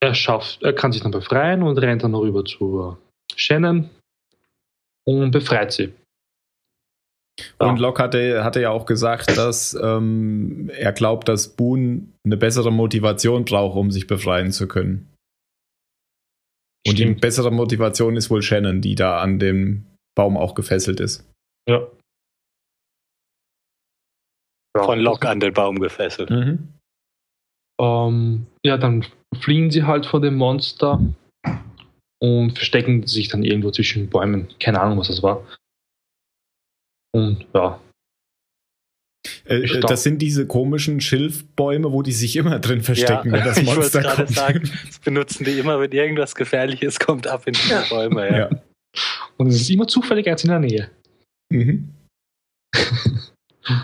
[0.04, 2.98] Er schafft, er kann sich dann befreien und rennt dann rüber zu
[3.36, 3.90] Shannon
[5.06, 5.94] und befreit sie.
[7.60, 7.70] Ja.
[7.70, 12.72] Und Locke hatte, hatte ja auch gesagt, dass ähm, er glaubt, dass Boone eine bessere
[12.72, 15.08] Motivation braucht, um sich befreien zu können.
[16.88, 17.22] Und die Stimmt.
[17.22, 21.28] bessere Motivation ist wohl Shannon, die da an dem Baum auch gefesselt ist.
[21.70, 21.88] Ja.
[24.76, 24.84] Ja.
[24.84, 26.30] Von Lok an den Baum gefesselt.
[26.30, 26.70] Mhm.
[27.82, 29.06] Ähm, ja, dann
[29.42, 31.02] fliehen sie halt vor dem Monster
[32.22, 34.48] und verstecken sich dann irgendwo zwischen Bäumen.
[34.60, 35.46] Keine Ahnung, was das war.
[37.14, 37.80] Und ja,
[39.46, 43.44] Äh, Ich äh, das sind diese komischen Schilfbäume, wo die sich immer drin verstecken, wenn
[43.44, 44.30] das ich Monster gerade kommt.
[44.36, 47.84] sagen, das benutzen die immer, wenn irgendwas Gefährliches kommt, ab in die Ja.
[47.90, 48.30] Bäume.
[48.30, 48.38] Ja.
[48.38, 48.50] Ja.
[49.38, 50.92] und es ist immer zufällig eins in der Nähe.
[51.52, 51.90] Mhm.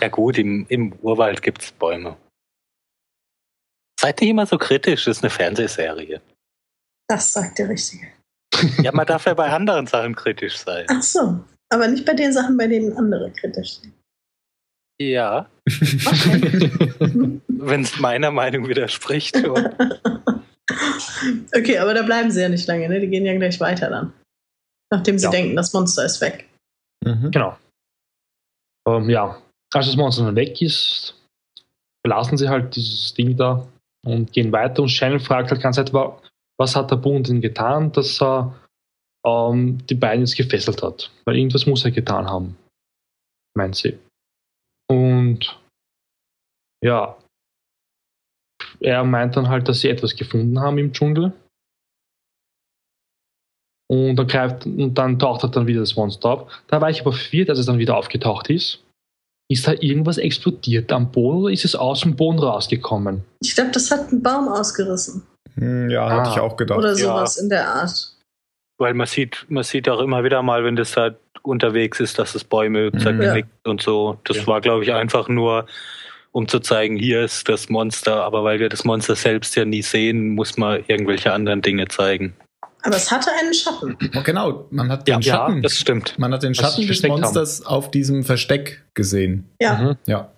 [0.02, 2.18] Ja gut, im, im Urwald gibt's Bäume.
[4.00, 6.22] Seid nicht immer so kritisch, das ist eine Fernsehserie.
[7.10, 8.08] Das sagt der Richtige.
[8.82, 10.86] Ja, man darf ja bei anderen Sachen kritisch sein.
[10.90, 13.94] Ach so, aber nicht bei den Sachen, bei denen andere kritisch sind.
[15.00, 16.72] Ja, Okay.
[17.48, 19.38] wenn es meiner Meinung widerspricht.
[19.38, 19.76] schon.
[21.56, 23.00] okay, aber da bleiben sie ja nicht lange, ne?
[23.00, 24.14] Die gehen ja gleich weiter dann.
[24.92, 25.32] Nachdem sie Ja.
[25.32, 26.48] denken, das Monster ist weg.
[27.06, 27.30] Mhm.
[27.32, 27.58] Genau.
[28.88, 29.40] Ähm, ja,
[29.74, 31.16] als das Monster dann weg ist,
[32.06, 33.68] verlassen sie halt dieses Ding da
[34.06, 34.82] und gehen weiter.
[34.82, 36.22] Und Shannon fragt halt die ganze Zeit, wa-
[36.60, 38.56] was hat der Bund denn getan, dass er
[39.26, 41.12] ähm, die beiden jetzt gefesselt hat?
[41.26, 42.58] Weil irgendwas muss er getan haben,
[43.56, 44.00] meint sie.
[44.90, 45.60] Und
[46.84, 47.18] ja,
[48.80, 51.34] er meint dann halt, dass sie etwas gefunden haben im Dschungel.
[53.90, 56.64] Und dann greift und dann taucht er dann wieder das Monster auf.
[56.68, 58.84] Da war ich aber verwirrt, als es dann wieder aufgetaucht ist.
[59.50, 63.24] Ist da irgendwas explodiert am Boden oder ist es aus dem Boden rausgekommen?
[63.42, 65.24] Ich glaube, das hat einen Baum ausgerissen.
[65.56, 66.34] Hm, ja, hatte Ah.
[66.34, 66.78] ich auch gedacht.
[66.80, 66.96] Oder Ja.
[66.96, 68.14] sowas in der Art.
[68.80, 72.36] Weil man sieht, man sieht auch immer wieder mal, wenn das da unterwegs ist, dass
[72.36, 74.20] es Bäume zerknickt und so.
[74.26, 74.48] Das Ja.
[74.48, 75.66] war, glaube ich, einfach nur,
[76.34, 78.24] um zu zeigen, hier ist das Monster.
[78.24, 82.36] Aber weil wir das Monster selbst ja nie sehen, muss man irgendwelche anderen Dinge zeigen.
[82.84, 83.98] Aber es hatte einen Schatten.
[84.16, 85.62] Oh, genau, man hat den Schatten.
[85.62, 86.18] das stimmt.
[86.20, 87.22] man hat den Schatten des versteckt haben.
[87.22, 89.50] Monsters auf diesem Versteck gesehen.
[89.62, 89.76] Ja.
[89.78, 89.98] Mhm.
[90.06, 90.32] Ja.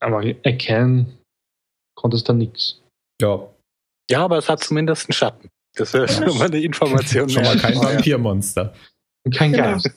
[0.00, 1.18] Aber erkennen
[1.96, 2.80] konnte es da nichts.
[3.20, 3.48] Ja.
[4.10, 5.48] Ja, aber es hat zumindest einen Schatten.
[5.74, 8.74] Das ist schon mal eine Information Schon mal kein Vampirmonster.
[9.24, 9.64] Und kein Genau.
[9.72, 9.90] Geist.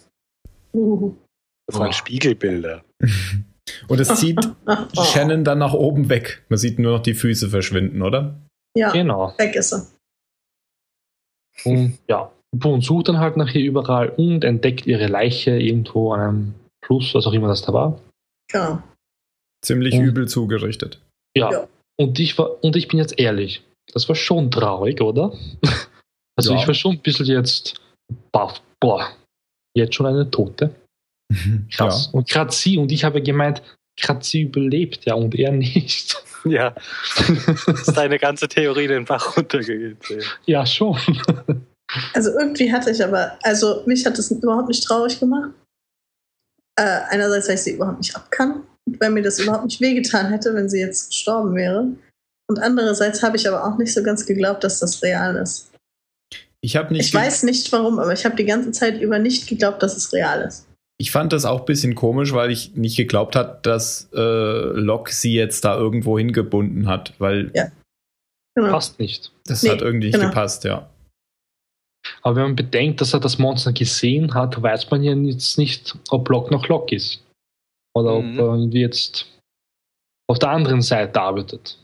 [0.73, 1.15] Uh.
[1.67, 2.83] Das waren Spiegelbilder.
[3.87, 5.03] Und es zieht oh.
[5.03, 6.45] Shannon dann nach oben weg.
[6.49, 8.39] Man sieht nur noch die Füße verschwinden, oder?
[8.77, 9.33] Ja, Genau.
[9.37, 9.87] weg ist er.
[11.63, 16.19] Und ja, Boone sucht dann halt nach ihr überall und entdeckt ihre Leiche irgendwo an
[16.19, 16.53] einem
[16.85, 17.99] Fluss, was auch immer das da war.
[18.51, 18.81] Genau.
[19.63, 21.01] Ziemlich Und- übel zugerichtet.
[21.37, 21.51] Ja.
[21.51, 21.67] Ja.
[21.99, 23.63] Und ich war, und ich bin jetzt ehrlich,
[23.93, 25.33] das war schon traurig, oder?
[26.37, 26.59] Also Ja.
[26.59, 27.75] ich war schon ein bisschen jetzt
[28.33, 29.07] baff, boah,
[29.73, 30.75] jetzt schon eine Tote.
[31.71, 32.07] Krass.
[32.07, 33.63] Und gerade sie, und ich habe gemeint,
[33.97, 36.17] gerade sie überlebt ja und er nicht.
[36.47, 36.75] Ja,
[37.65, 39.97] ist deine ganze Theorie den Bach runtergegangen.
[40.45, 40.99] ja, schon.
[42.13, 45.49] Also irgendwie hatte ich aber, also mich hat das überhaupt nicht traurig gemacht.
[46.75, 50.53] Äh, einerseits, weil ich sie überhaupt nicht abkann weil mir das überhaupt nicht wehgetan hätte,
[50.53, 51.87] wenn sie jetzt gestorben wäre.
[52.47, 55.71] Und andererseits habe ich aber auch nicht so ganz geglaubt, dass das real ist.
[56.61, 57.07] Ich habe nicht.
[57.07, 60.13] Ich weiß nicht warum, aber ich habe die ganze Zeit über nicht geglaubt, dass es
[60.13, 60.67] real ist.
[60.97, 65.11] Ich fand das auch ein bisschen komisch, weil ich nicht geglaubt hat, dass äh, Locke
[65.13, 67.67] sie jetzt da irgendwo hingebunden hat, weil Ja.
[68.57, 68.69] Genau.
[68.71, 69.33] Passt nicht.
[69.45, 70.29] das Nee, hat irgendwie nicht genau.
[70.29, 70.89] gepasst, ja.
[72.21, 75.97] Aber wenn man bedenkt, dass er das Monster gesehen hat, weiß man ja jetzt nicht,
[76.09, 77.21] ob Lock noch Lock ist.
[77.93, 78.39] Oder Mhm.
[78.39, 79.27] ob er irgendwie jetzt
[80.29, 81.77] auf der anderen Seite arbeitet.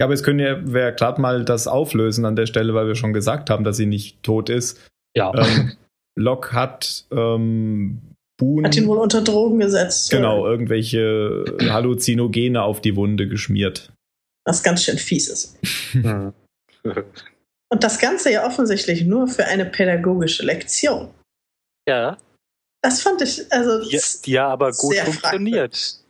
[0.00, 2.96] Ja, aber es können ja, wir glatt mal das auflösen an der Stelle, weil wir
[2.96, 4.80] schon gesagt haben, dass sie nicht tot ist.
[5.16, 5.32] Ja.
[5.36, 5.72] Ähm,
[6.18, 8.00] Locke hat ähm,
[8.42, 10.10] Boone, Hat ihn wohl unter Drogen gesetzt.
[10.10, 13.92] genau, irgendwelche Halluzinogene auf die Wunde geschmiert.
[14.44, 15.58] Was ganz schön fies ist.
[17.70, 21.08] Und das Ganze ja offensichtlich nur für eine pädagogische Lektion.
[21.88, 22.18] Ja,
[22.82, 26.00] Das fand ich, also die, die ja aber gut Sehr funktioniert.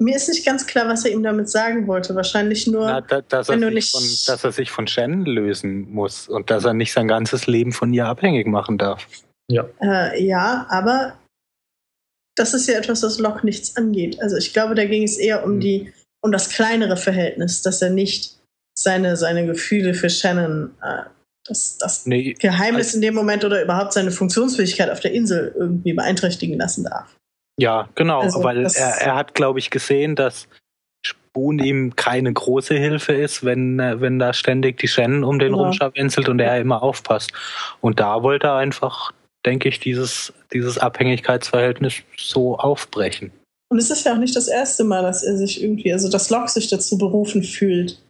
[0.00, 2.14] mir ist nicht ganz klar, was er ihm damit sagen wollte.
[2.14, 4.02] Wahrscheinlich nur, Na, da, dass, er wenn du sich nicht- von,
[4.34, 7.92] dass er sich von Shannon lösen muss und dass er nicht sein ganzes Leben von
[7.94, 9.06] ihr abhängig machen darf.
[9.50, 11.17] äh, ja, aber
[12.38, 14.20] das ist ja etwas, was Locke nichts angeht.
[14.20, 15.60] Also ich glaube, da ging es eher um Hm.
[15.60, 18.36] die, um das kleinere Verhältnis, dass er nicht
[18.76, 21.02] seine, seine Gefühle für Shannon, äh,
[21.46, 25.94] das, das Nee, Geheimnis in dem Moment oder überhaupt seine Funktionsfähigkeit auf der Insel irgendwie
[25.94, 27.14] beeinträchtigen lassen darf.
[27.58, 30.46] ja, genau, Also, weil er, er hat, glaube ich, gesehen, dass
[31.04, 35.54] Spoon ihm keine große Hilfe ist, wenn, äh, wenn da ständig die Shannon um den
[35.54, 35.58] Ja.
[35.58, 37.32] rumscharwenzelt und er immer aufpasst.
[37.80, 39.12] Und da wollte er einfach,
[39.46, 43.30] denke ich, dieses, dieses Abhängigkeitsverhältnis so aufbrechen.
[43.70, 46.30] Und es ist ja auch nicht das erste Mal, dass er sich irgendwie, also dass
[46.30, 48.02] Locke sich dazu berufen fühlt,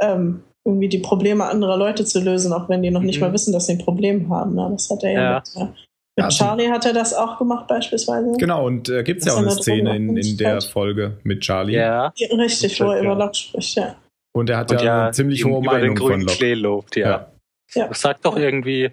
[0.00, 3.22] ähm, irgendwie die Probleme anderer Leute zu lösen, auch wenn die noch nicht Mhm.
[3.26, 4.54] mal wissen, dass sie ein Problem haben.
[4.54, 4.68] Ne?
[4.70, 5.34] Das hat er ja, Ja.
[5.38, 5.72] mit, äh,
[6.16, 8.32] mit also- Charlie hat er das auch gemacht beispielsweise.
[8.38, 10.60] Genau, und äh, gibt es ja auch eine Szene in, in der.
[10.60, 11.74] Folge mit Charlie.
[11.74, 12.12] Ja.
[12.14, 13.02] Ja, Richtig, wo er Ja.
[13.02, 13.96] über Locke spricht, ja.
[14.34, 16.36] Und er hat Und ja, ja, eine ziemlich hohe über den Meinung von grünen Locke.
[16.38, 17.08] Klee lobt, ja.
[17.10, 17.32] Ja.
[17.74, 17.88] Ja.
[17.88, 18.90] Das sagt doch irgendwie,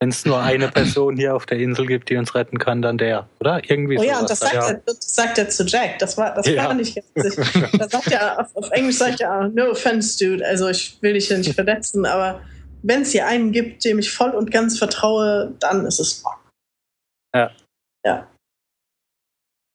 [0.00, 2.98] wenn es nur eine Person hier auf der Insel gibt, die uns retten kann, dann
[2.98, 3.62] der, oder?
[3.68, 4.20] Irgendwie Oh ja, sowas.
[4.20, 4.68] und das sagt, ja.
[4.68, 5.98] er, das sagt er zu Jack.
[5.98, 6.66] Das war, das Ja.
[6.66, 7.36] war nicht witzig.
[7.78, 10.46] Da sagt er, auf, auf Englisch sagt er, no offense, dude.
[10.46, 12.40] Also ich will dich ja nicht verletzen, aber
[12.82, 16.36] wenn es hier einen gibt, dem ich voll und ganz vertraue, dann ist es Locke.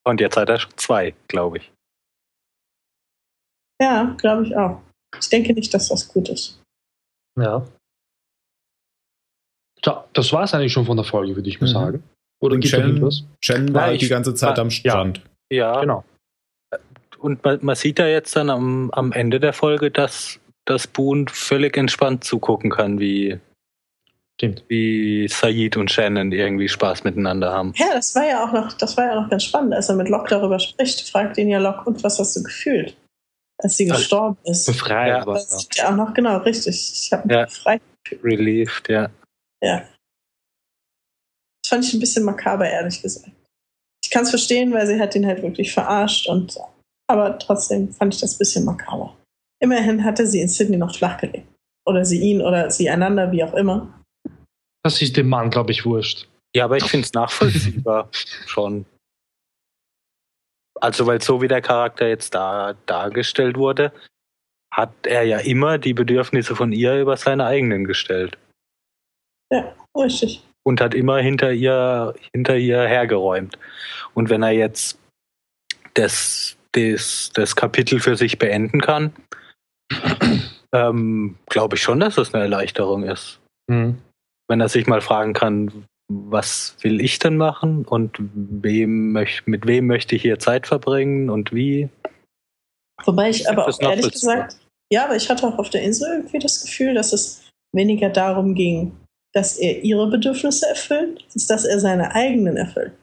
[0.06, 1.71] Und jetzt hat er zwei, glaube ich.
[3.82, 4.82] Ja, glaube ich auch.
[5.17, 6.62] Ich denke nicht, dass das gut ist.
[7.40, 7.65] Ja.
[9.84, 11.73] Tja, das war es eigentlich schon von der Folge, würde ich mal Mhm.
[11.73, 12.04] sagen.
[12.42, 13.23] Oder Und gibt es noch Shannon, irgendwas?
[13.44, 15.21] Shannon war Ja, ich- die ganze Zeit am Strand.
[15.52, 16.04] Ja, Genau.
[17.19, 21.25] und man, man sieht da jetzt dann am, am Ende der Folge, dass, dass Boone
[21.29, 23.40] völlig entspannt zugucken kann, wie,
[24.40, 24.63] Stimmt.
[24.67, 27.73] wie Said und Shannon irgendwie Spaß miteinander haben.
[27.75, 30.10] Ja, das war ja auch noch, das war ja noch ganz spannend, als er mit
[30.10, 32.96] Locke darüber spricht, fragt ihn ja Locke, und was hast du gefühlt,
[33.62, 34.65] als sie Also, gestorben ist?
[34.65, 35.84] Befreit Ja, war Das ja.
[35.86, 36.75] ja auch noch genau richtig.
[37.06, 37.46] Ich habe mich Ja.
[37.46, 37.81] befreit.
[38.23, 39.10] Relieved, ja.
[39.64, 39.88] Ja.
[41.64, 43.32] Das fand ich ein bisschen makaber, ehrlich gesagt.
[44.04, 46.60] Ich kann es verstehen, weil sie hat ihn halt wirklich verarscht und
[47.10, 49.16] aber trotzdem fand ich das ein bisschen makaber.
[49.62, 51.48] Immerhin hatte sie in Sydney noch flachgelegt.
[51.86, 54.04] Oder sie ihn oder sie einander, wie auch immer.
[54.84, 56.28] Das ist dem Mann, glaube ich, wurscht.
[56.56, 58.10] Ja, aber ich finde es nachvollziehbar
[58.46, 58.86] schon.
[60.80, 63.92] also weil so wie der Charakter jetzt da dargestellt wurde,
[64.72, 68.38] hat er ja immer die Bedürfnisse von ihr über seine eigenen gestellt.
[69.54, 70.43] Ja, richtig.
[70.63, 73.60] Und hat immer hinter ihr, hinter ihr hergeräumt.
[74.15, 74.97] Und wenn er jetzt
[75.93, 79.13] das, das, das Kapitel für sich beenden kann,
[80.73, 83.39] ähm, glaube ich schon, dass das eine Erleichterung ist.
[83.67, 83.99] Mhm.
[84.47, 89.67] Wenn er sich mal fragen kann, was will ich denn machen und wem möcht, mit
[89.67, 91.89] wem möchte ich hier Zeit verbringen und wie.
[93.06, 94.58] Wobei ich aber auch ehrlich gesagt,
[94.91, 98.54] ja, aber ich hatte auch auf der Insel irgendwie das Gefühl, dass es weniger darum
[98.54, 98.91] ging,
[99.34, 102.94] dass er ihre Bedürfnisse erfüllt, als dass er seine eigenen erfüllt.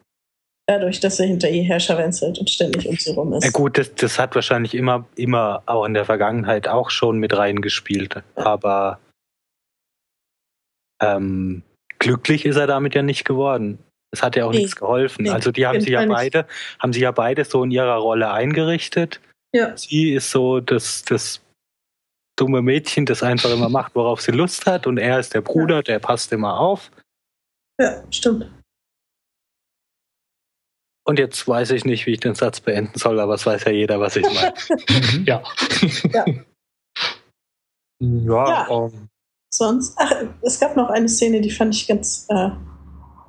[0.69, 3.45] Dadurch, dass er hinter ihr her scharwenzelt und ständig um sie rum ist.
[3.45, 7.37] Ja gut, das, das hat wahrscheinlich immer, immer auch in der Vergangenheit auch schon mit
[7.37, 8.23] reingespielt.
[8.37, 9.01] Aber
[11.03, 11.63] ähm,
[11.99, 13.79] glücklich ist er damit ja nicht geworden.
[14.13, 14.59] Es hat ja auch Nee.
[14.59, 15.23] nichts geholfen.
[15.25, 16.15] Nee, also die haben sich ja nicht.
[16.15, 16.47] beide,
[16.79, 19.21] haben sich ja beide so in ihrer Rolle eingerichtet.
[19.53, 19.77] Ja.
[19.77, 21.41] Sie ist so das, das
[22.41, 25.83] dumme Mädchen, das einfach immer macht, worauf sie Lust hat, und er ist der Bruder,
[25.83, 26.91] der passt immer auf.
[27.81, 28.51] ja, stimmt.
[31.05, 33.73] Und jetzt weiß ich nicht, wie ich den Satz beenden soll, aber es weiß ja
[33.73, 34.55] jeder, was ich meine.
[35.27, 35.43] Ja.
[36.13, 36.25] Ja.
[36.27, 36.45] ja,
[38.01, 38.69] Ja.
[38.71, 39.09] ähm,
[39.53, 40.13] Sonst, ach,
[40.43, 42.51] es gab noch eine Szene, die fand ich ganz, äh,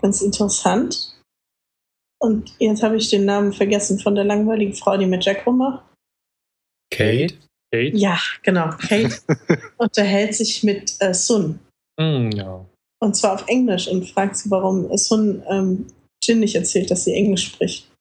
[0.02, 1.18] ganz interessant.
[2.20, 5.84] Und jetzt habe ich den Namen vergessen von der langweiligen Frau, die mit Jack rummacht.
[6.94, 7.36] Kate?
[7.72, 7.98] Kate?
[7.98, 8.70] Ja, genau.
[8.72, 9.18] Kate
[9.78, 11.60] unterhält sich mit äh, Sun.
[12.00, 12.66] Hm, ja.
[13.00, 15.88] Und zwar auf Englisch und fragt sie, warum Sun ähm,
[16.24, 17.92] Jin nicht erzählt, dass sie Englisch spricht.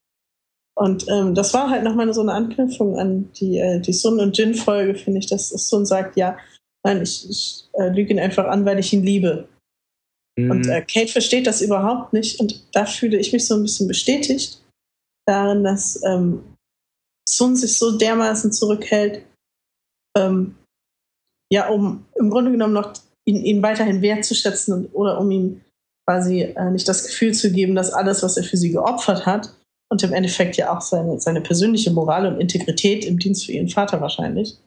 [0.75, 4.37] Und ähm, das war halt nochmal so eine Anknüpfung an die, äh, die Sun und
[4.37, 6.37] Jin-Folge, finde ich, dass Sun sagt, ja,
[6.83, 9.47] nein, ich, ich äh, lüge ihn einfach an, weil ich ihn liebe.
[10.37, 10.71] Und Mhm.
[10.71, 14.61] äh, Kate versteht das überhaupt nicht und da fühle ich mich so ein bisschen bestätigt
[15.27, 16.55] darin, dass ähm,
[17.27, 19.25] Sun sich so dermaßen zurückhält,
[20.17, 20.55] ähm,
[21.51, 22.93] ja, um im Grunde genommen noch
[23.25, 25.61] ihn, ihn weiterhin wertzuschätzen und, oder um ihm
[26.07, 29.53] quasi äh, nicht das Gefühl zu geben, dass alles, was er für sie geopfert hat
[29.91, 33.69] und im Endeffekt ja auch seine, seine persönliche Moral und Integrität im Dienst für ihren
[33.69, 34.57] Vater wahrscheinlich,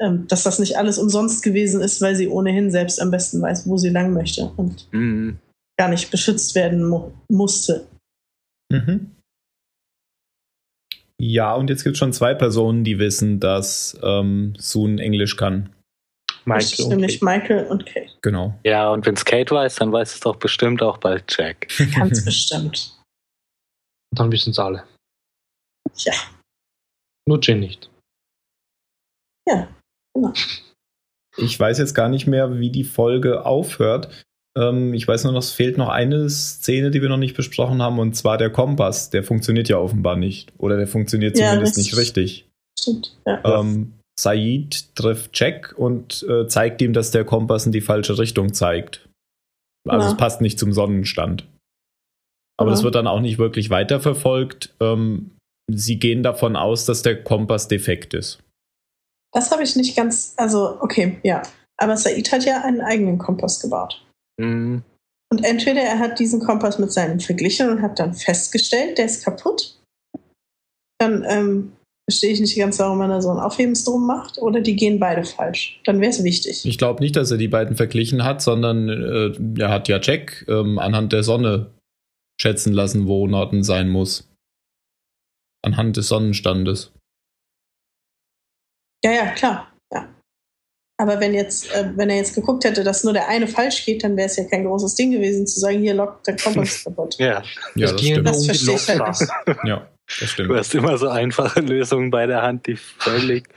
[0.00, 3.68] ähm, dass das nicht alles umsonst gewesen ist, weil sie ohnehin selbst am besten weiß,
[3.68, 5.38] wo sie lang möchte und Mhm.
[5.78, 7.86] gar nicht beschützt werden mu musste.
[8.70, 9.12] Mhm.
[11.24, 15.72] Ja, und jetzt gibt es schon zwei Personen, die wissen, dass ähm, Sun Englisch kann.
[16.44, 17.24] Michael Richtig, und nämlich Kate.
[17.24, 18.10] Michael und Kate.
[18.22, 18.58] Genau.
[18.64, 21.68] Ja, und wenn es Kate weiß, dann weiß es doch bestimmt auch bald Jack.
[21.94, 22.98] Ganz bestimmt.
[24.10, 24.82] Und dann wissen es alle.
[25.98, 26.14] Ja.
[27.28, 27.88] Nur Jin nicht.
[29.48, 29.68] Ja,
[30.14, 30.32] genau.
[31.36, 34.26] Ich weiß jetzt gar nicht mehr, wie die Folge aufhört.
[34.56, 37.80] Ähm, ich weiß nur noch, es fehlt noch eine Szene, die wir noch nicht besprochen
[37.82, 39.10] haben, und zwar der Kompass.
[39.10, 40.52] Der funktioniert ja offenbar nicht.
[40.58, 42.48] Oder der funktioniert Ja, zumindest nicht richtig.
[42.78, 43.16] Stimmt.
[43.26, 43.60] Ja.
[43.60, 48.52] Ähm, Said trifft Jack und äh, zeigt ihm, dass der Kompass in die falsche Richtung
[48.52, 49.08] zeigt.
[49.88, 50.12] Also Ja.
[50.12, 51.46] es passt nicht zum Sonnenstand.
[52.58, 52.74] Aber Ja.
[52.74, 54.74] das wird dann auch nicht wirklich weiterverfolgt.
[54.80, 55.30] Ähm,
[55.70, 58.40] sie gehen davon aus, dass der Kompass defekt ist.
[59.32, 61.42] Das habe ich nicht ganz, also okay, ja.
[61.78, 64.04] Aber Said hat ja einen eigenen Kompass gebaut.
[64.38, 64.82] Mhm.
[65.30, 69.24] Und entweder er hat diesen Kompass mit seinem verglichen und hat dann festgestellt, der ist
[69.24, 69.78] kaputt.
[70.98, 71.72] Dann ähm,
[72.08, 74.36] verstehe ich nicht ganz, warum man da so einen Aufhebensdrum macht.
[74.38, 75.80] Oder die gehen beide falsch.
[75.84, 76.66] Dann wäre es wichtig.
[76.66, 80.44] Ich glaube nicht, dass er die beiden verglichen hat, sondern äh, er hat ja Jack
[80.48, 81.70] ähm, anhand der Sonne
[82.38, 84.28] schätzen lassen, wo Norton sein muss.
[85.64, 86.92] Anhand des Sonnenstandes.
[89.02, 89.71] Ja, ja, klar.
[91.02, 94.04] Aber wenn jetzt, äh, wenn er jetzt geguckt hätte, dass nur der eine falsch geht,
[94.04, 97.16] dann wäre es ja kein großes Ding gewesen, zu sagen, hier lockt der Kompass kaputt.
[97.18, 97.42] Ja,
[97.74, 98.28] Ja, das stimmt.
[98.28, 99.32] Das verstehe ich halt Lokstraße.
[99.64, 100.54] Ja, das du stimmt.
[100.54, 103.48] hast immer so einfache Lösungen bei der Hand, die völlig,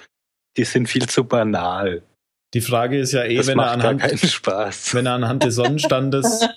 [0.58, 2.02] die sind viel zu banal.
[2.56, 4.02] Die Frage ist ja eh, Das wenn er anhand
[4.94, 6.50] wenn er anhand des Sonnenstandes,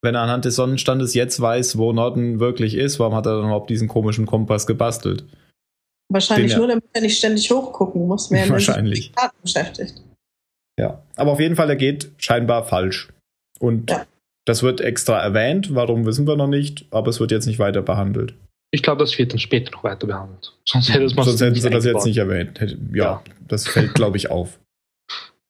[0.00, 3.44] wenn er anhand des Sonnenstandes jetzt weiß, wo Norton wirklich ist, warum hat er dann
[3.44, 5.26] überhaupt diesen komischen Kompass gebastelt?
[6.10, 9.08] Wahrscheinlich Den ja- nur, damit er nicht ständig hochgucken muss, während er sich Wahrscheinlich.
[9.08, 9.94] mit Karten beschäftigt.
[10.78, 11.02] Ja.
[11.16, 13.08] Aber auf jeden Fall, er geht scheinbar falsch.
[13.58, 14.06] Und Ja.
[14.46, 17.82] das wird extra erwähnt, warum wissen wir noch nicht, aber es wird jetzt nicht weiter
[17.82, 18.34] behandelt.
[18.70, 20.54] Ich glaube, das wird dann später noch weiter behandelt.
[20.66, 22.58] Sonst hätte Sonst hätten sie das jetzt nicht erwähnt.
[22.60, 23.22] Ja, Ja.
[23.48, 24.58] das fällt, glaube ich, auf.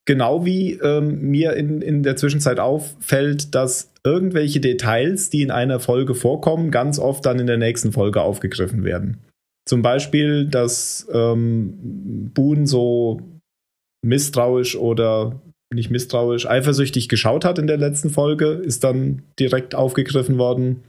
[0.07, 5.81] Genau wie ähm, mir in, in der Zwischenzeit auffällt, dass irgendwelche Details, die in einer
[5.81, 9.19] Folge vorkommen, ganz oft dann in der nächsten Folge aufgegriffen werden.
[9.69, 13.21] Zum Beispiel, dass ähm, Boone so
[14.03, 15.43] misstrauisch oder
[15.75, 20.85] nicht misstrauisch, eifersüchtig geschaut hat in der letzten Folge, ist dann direkt aufgegriffen worden.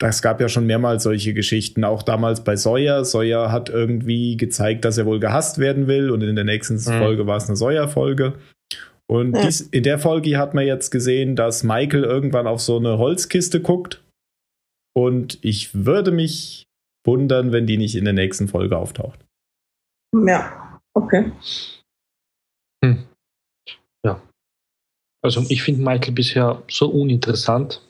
[0.00, 3.04] das gab ja schon mehrmals solche Geschichten, auch damals bei Sawyer.
[3.04, 6.98] Sawyer hat irgendwie gezeigt, dass er wohl gehasst werden will und in der nächsten mhm.
[6.98, 8.34] Folge war es eine Sawyer-Folge.
[9.06, 9.42] Und ja.
[9.42, 13.60] dies, in der Folge hat man jetzt gesehen, dass Michael irgendwann auf so eine Holzkiste
[13.60, 14.02] guckt.
[14.96, 16.67] Und ich würde mich
[17.08, 19.18] wundern, wenn die nicht in der nächsten Folge auftaucht.
[20.14, 21.32] Ja, okay.
[22.84, 23.04] Hm.
[24.04, 24.20] Ja.
[25.22, 27.82] Also ich finde Michael bisher so uninteressant.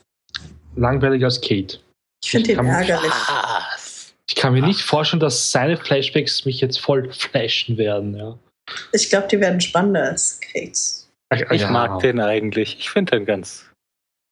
[0.76, 1.80] Langweiliger als Kate.
[2.22, 3.12] Ich finde ihn ärgerlich.
[4.28, 8.38] Ich kann mir nicht vorstellen, dass seine Flashbacks mich jetzt voll flashen werden, ja.
[8.92, 11.10] Ich glaube, die werden spannender als Kates.
[11.50, 11.70] Ich ja.
[11.70, 12.78] mag den eigentlich.
[12.78, 13.64] Ich finde den ganz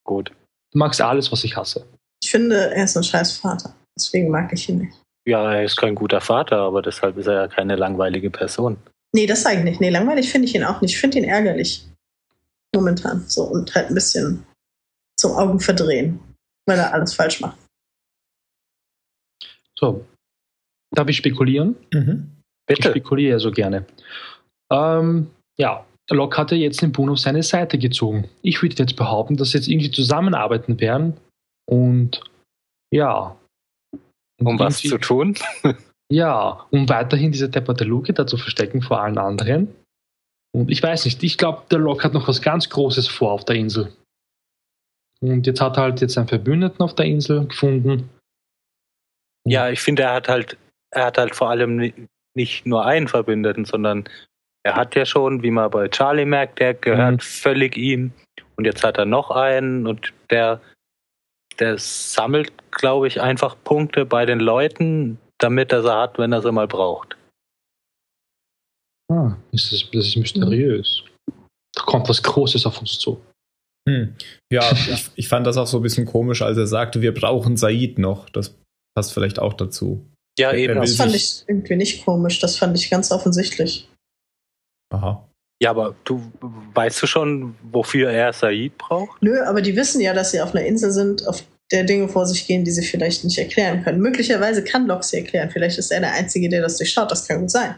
[0.04, 0.30] gut.
[0.72, 1.86] Du magst alles, was ich hasse.
[2.22, 3.74] Ich finde, er ist ein scheiß Vater.
[3.96, 5.02] Deswegen mag ich ihn nicht.
[5.26, 8.76] Ja, er ist kein guter Vater, aber deshalb ist er ja keine langweilige Person.
[9.12, 9.80] Nee, das sage ich nicht.
[9.80, 10.94] Nee, langweilig finde ich ihn auch nicht.
[10.94, 11.84] Ich finde ihn ärgerlich.
[12.74, 13.24] Momentan.
[13.26, 14.44] So und halt ein bisschen
[15.18, 16.20] zum Augen verdrehen,
[16.66, 17.58] weil er alles falsch macht.
[19.78, 20.04] So.
[20.94, 21.76] Darf ich spekulieren?
[21.92, 22.30] Mhm.
[22.66, 22.88] Bitte.
[22.88, 23.86] Ich spekuliere ja so gerne.
[24.70, 28.28] Ähm, ja, Locke hatte jetzt den Boon auf seine Seite gezogen.
[28.42, 31.16] Ich würde jetzt behaupten, dass sie jetzt irgendwie zusammenarbeiten werden
[31.68, 32.20] und
[32.92, 33.36] ja.
[34.38, 35.36] Um was zu tun?
[36.10, 39.74] ja, um weiterhin diese depperte Luke da zu verstecken vor allen anderen.
[40.52, 43.44] Und ich weiß nicht, ich glaube, der Locke hat noch was ganz Großes vor auf
[43.44, 43.92] der Insel.
[45.20, 48.10] Und jetzt hat er halt jetzt einen Verbündeten auf der Insel gefunden.
[49.46, 50.56] Ja, ich finde, er hat halt,
[50.90, 51.92] er hat halt vor allem
[52.34, 54.08] nicht nur einen Verbündeten, sondern
[54.64, 57.20] er hat ja schon, wie man bei Charlie merkt, der gehört mhm.
[57.20, 58.12] völlig ihm.
[58.56, 60.60] Und jetzt hat er noch einen und der,
[61.60, 66.42] der sammelt, glaube ich, einfach Punkte bei den Leuten, damit er sie hat, wenn er
[66.42, 67.16] sie mal braucht.
[69.10, 71.04] Ah, das ist, das ist mysteriös.
[71.74, 73.20] Da kommt was Großes auf uns zu.
[73.88, 74.14] Hm.
[74.52, 77.56] Ja, ich, ich fand das auch so ein bisschen komisch, als er sagte, wir brauchen
[77.56, 78.28] Said noch.
[78.30, 78.54] Das
[78.96, 80.04] passt vielleicht auch dazu.
[80.38, 80.74] Ja, eben.
[80.76, 82.40] Das fand ich irgendwie nicht komisch.
[82.40, 83.88] Das fand ich ganz offensichtlich.
[84.92, 85.26] Aha.
[85.62, 86.20] Ja, aber du
[86.74, 89.22] weißt du schon, wofür er Said braucht?
[89.22, 91.42] Nö, aber die wissen ja, dass sie auf einer Insel sind, auf
[91.72, 94.00] der Dinge vor sich gehen, die sie vielleicht nicht erklären können.
[94.00, 95.50] Möglicherweise kann Locke sie erklären.
[95.50, 97.10] Vielleicht ist er der Einzige, der das durchschaut.
[97.10, 97.74] Das kann gut sein.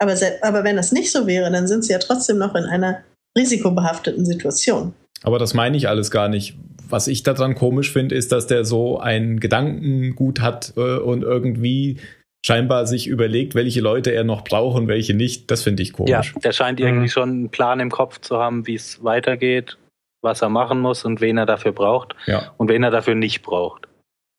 [0.00, 3.02] Aber, aber wenn das nicht so wäre, dann sind sie ja trotzdem noch in einer
[3.38, 4.94] risikobehafteten Situation.
[5.22, 6.56] Aber das meine ich alles gar nicht.
[6.88, 11.98] Was ich daran komisch finde, ist, dass der so ein Gedankengut hat äh, und irgendwie
[12.44, 15.50] scheinbar sich überlegt, welche Leute er noch braucht und welche nicht.
[15.50, 16.10] Das finde ich komisch.
[16.10, 17.08] Ja, der scheint irgendwie mhm.
[17.08, 19.78] schon einen Plan im Kopf zu haben, wie es weitergeht,
[20.22, 22.52] was er machen muss und wen er dafür braucht ja.
[22.56, 23.88] und wen er dafür nicht braucht.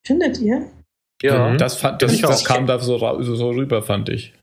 [0.06, 0.70] Findet ihr?
[1.22, 1.56] Ja.
[1.56, 4.34] Das, fand, das, das kam da so, so, rüber, fand ich.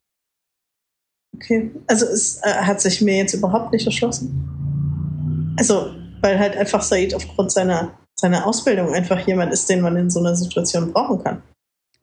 [1.36, 5.54] Okay, also es äh, hat sich mir jetzt überhaupt nicht erschlossen.
[5.58, 10.10] Also, weil halt einfach Said aufgrund seiner, seiner Ausbildung einfach jemand ist, den man in
[10.10, 11.42] so einer Situation brauchen kann.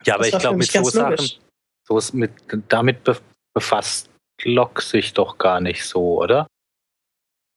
[0.06, 1.28] Ja, aber das ich glaube, mit so Sachen,
[1.88, 2.32] so ist mit,
[2.70, 2.98] damit
[3.56, 4.10] befasst
[4.44, 6.48] Locke sich doch gar nicht so, oder?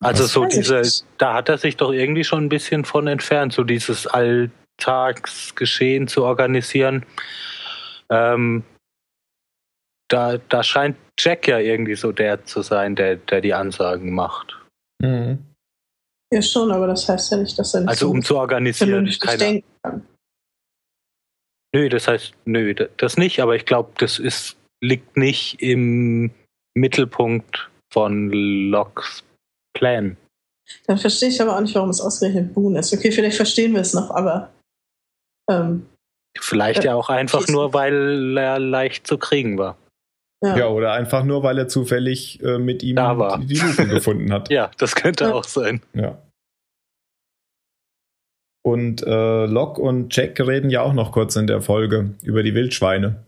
[0.02, 0.80] Also das so diese,
[1.18, 6.24] da hat er sich doch irgendwie schon ein bisschen von entfernt, so dieses Alltagsgeschehen zu
[6.24, 7.04] organisieren.
[8.08, 8.64] Ähm,
[10.08, 14.58] da, da scheint Jack ja irgendwie so der zu sein, der, der die Ansagen macht.
[15.02, 15.44] Mhm.
[16.32, 19.62] Ja, schon, aber das heißt ja nicht, dass er nicht Also um zu organisieren, keine,
[21.72, 26.30] Nö, das heißt, nö, das nicht, aber ich glaube, das ist, liegt nicht im
[26.74, 29.24] Mittelpunkt von Locks
[29.72, 30.16] Plan.
[30.86, 32.92] Dann verstehe ich aber auch nicht, warum es ausgerechnet Boone ist.
[32.92, 34.50] Okay, vielleicht verstehen wir es noch, aber.
[35.48, 35.86] Ähm,
[36.38, 39.76] vielleicht äh, ja auch einfach nur, weil er leicht zu kriegen war.
[40.42, 40.56] Ja.
[40.56, 44.50] ja, oder einfach nur, weil er zufällig äh, mit ihm die, die Lupe gefunden hat.
[44.50, 45.34] Ja, das könnte ja.
[45.34, 45.82] auch sein.
[45.92, 46.18] Ja.
[48.62, 52.54] Und äh, Locke und Jack reden ja auch noch kurz in der Folge über die
[52.54, 53.24] Wildschweine.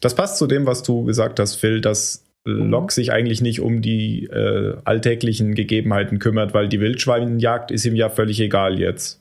[0.00, 3.82] Das passt zu dem, was du gesagt hast, Phil, dass Locke sich eigentlich nicht um
[3.82, 9.20] die äh, alltäglichen Gegebenheiten kümmert, weil die Wildschweinjagd ist ihm ja völlig egal jetzt.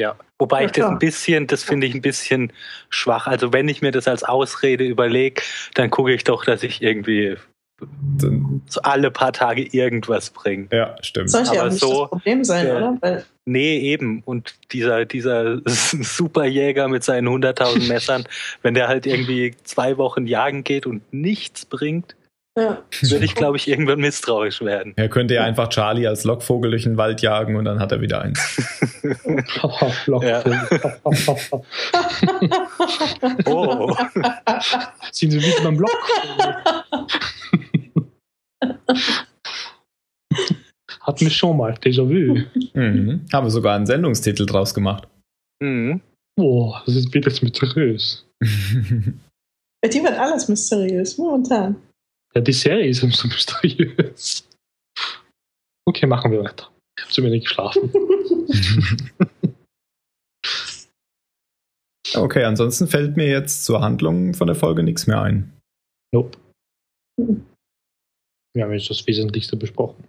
[0.00, 2.52] Ja, wobei ich das ein bisschen, das finde ich ein bisschen
[2.88, 3.26] schwach.
[3.26, 5.42] Also wenn ich mir das als Ausrede überlege,
[5.74, 7.36] dann gucke ich doch, dass ich irgendwie
[8.82, 10.68] alle paar Tage irgendwas bringen.
[10.72, 11.30] Ja, stimmt.
[11.30, 12.98] Sollte ja auch nicht so, das Problem sein, der, oder?
[13.00, 14.22] Weil nee, eben.
[14.24, 18.24] Und dieser, dieser Superjäger mit seinen 100.000 Messern,
[18.62, 22.14] wenn der halt irgendwie zwei Wochen jagen geht und nichts bringt,
[22.58, 22.82] ja.
[23.00, 24.92] würde ich, glaube ich, irgendwann misstrauisch werden.
[24.96, 28.00] Er könnte ja einfach Charlie als Lockvogel durch den Wald jagen und dann hat er
[28.00, 28.38] wieder eins.
[33.46, 33.96] oh.
[35.12, 35.98] Sind Sie mit meinem Lock?
[41.00, 42.42] Hatten wir schon mal, Déjà-vu.
[42.74, 43.26] Mhm.
[43.32, 45.08] Haben wir sogar einen Sendungstitel draus gemacht.
[45.60, 46.00] Mhm.
[46.36, 48.26] Boah, das ist wieder mysteriös.
[49.82, 51.76] Bei dir wird alles mysteriös, momentan.
[52.34, 54.48] Ja, die Serie ist so mysteriös.
[55.86, 56.70] Okay, machen wir weiter.
[56.98, 57.92] Ich habe zu wenig geschlafen.
[62.14, 65.52] okay, ansonsten fällt mir jetzt zur Handlung von der Folge nichts mehr ein.
[66.14, 66.38] Nope.
[68.54, 70.04] Wir haben jetzt das Wesentlichste besprochen.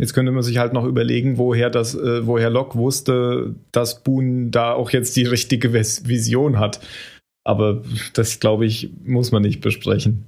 [0.00, 4.48] Jetzt könnte man sich halt noch überlegen, woher das, äh, woher Locke wusste, dass Boone
[4.48, 6.80] da auch jetzt die richtige Vision hat.
[7.44, 7.82] Aber
[8.14, 10.26] das, glaube ich, muss man nicht besprechen.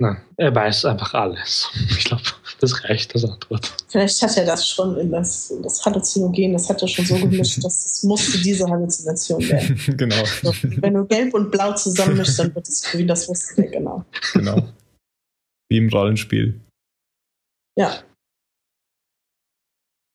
[0.00, 1.70] Nein, er weiß einfach alles.
[1.90, 2.22] Ich glaube,
[2.60, 3.72] das reicht als Antwort.
[3.88, 7.62] Vielleicht hat er das schon in das, das Halluzinogen, das hat er schon so gemischt,
[7.64, 9.80] dass es musste diese Halluzination werden.
[9.96, 10.24] genau.
[10.42, 14.04] So, wenn du gelb und blau zusammenmischst, dann wird es wie das wusste er, genau.
[14.32, 14.68] Genau.
[15.68, 16.60] Wie im Rollenspiel.
[17.78, 18.02] Ja.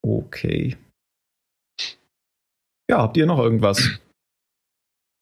[0.02, 0.76] Okay.
[2.90, 3.82] Ja, habt ihr noch irgendwas,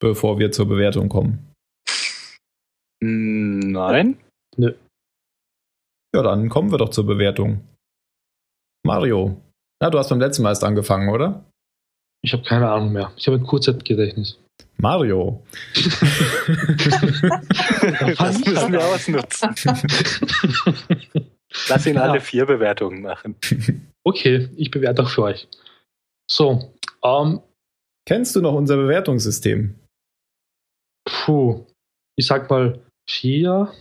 [0.00, 1.52] bevor wir zur Bewertung kommen?
[3.00, 4.18] Nein.
[4.56, 4.74] Nö.
[6.14, 7.66] Ja, dann kommen wir doch zur Bewertung.
[8.84, 9.40] Mario.
[9.80, 11.44] Na, du hast beim letzten Mal erst angefangen, oder?
[12.22, 13.12] Ich habe keine Ahnung mehr.
[13.16, 14.38] Ich habe ein Kurzzeitgedächtnis.
[14.78, 15.44] Mario.
[15.74, 16.00] das
[18.44, 19.54] müssen wir ausnutzen.
[21.68, 23.36] Lass ihn alle vier Bewertungen machen.
[24.04, 25.48] Okay, ich bewerte auch für euch.
[26.30, 26.72] So,
[27.02, 27.40] ähm,
[28.06, 29.74] Kennst du noch unser Bewertungssystem?
[31.08, 31.64] Puh,
[32.16, 33.72] ich sag mal vier.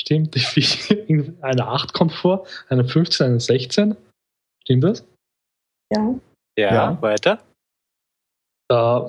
[0.00, 0.36] Stimmt,
[1.42, 3.96] eine 8 kommt vor, eine 15, eine 16.
[4.62, 5.04] Stimmt das?
[5.92, 6.14] Ja.
[6.56, 7.02] Ja, ja.
[7.02, 7.42] weiter.
[8.70, 9.00] Äh,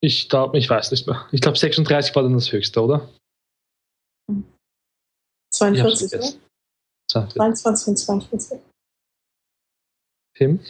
[0.00, 1.26] ich glaube, ich weiß nicht mehr.
[1.32, 3.08] Ich glaube, 36 war dann das höchste, oder?
[5.52, 6.32] 42, oder?
[7.10, 8.60] 22 und 42.
[10.36, 10.60] Tim?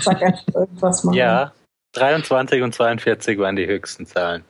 [0.00, 1.16] Sag einfach irgendwas mal.
[1.16, 1.54] Ja,
[1.94, 4.44] 23 und 42 waren die höchsten Zahlen.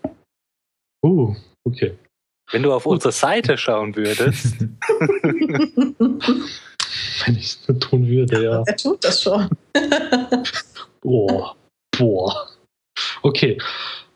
[1.05, 1.35] Uh,
[1.65, 1.97] okay.
[2.51, 4.61] Wenn du auf unsere Seite schauen würdest.
[7.25, 8.63] Wenn ich es nur tun würde, ja.
[8.67, 9.49] Er tut das schon.
[11.03, 11.57] boah,
[11.97, 12.49] boah.
[13.23, 13.59] Okay.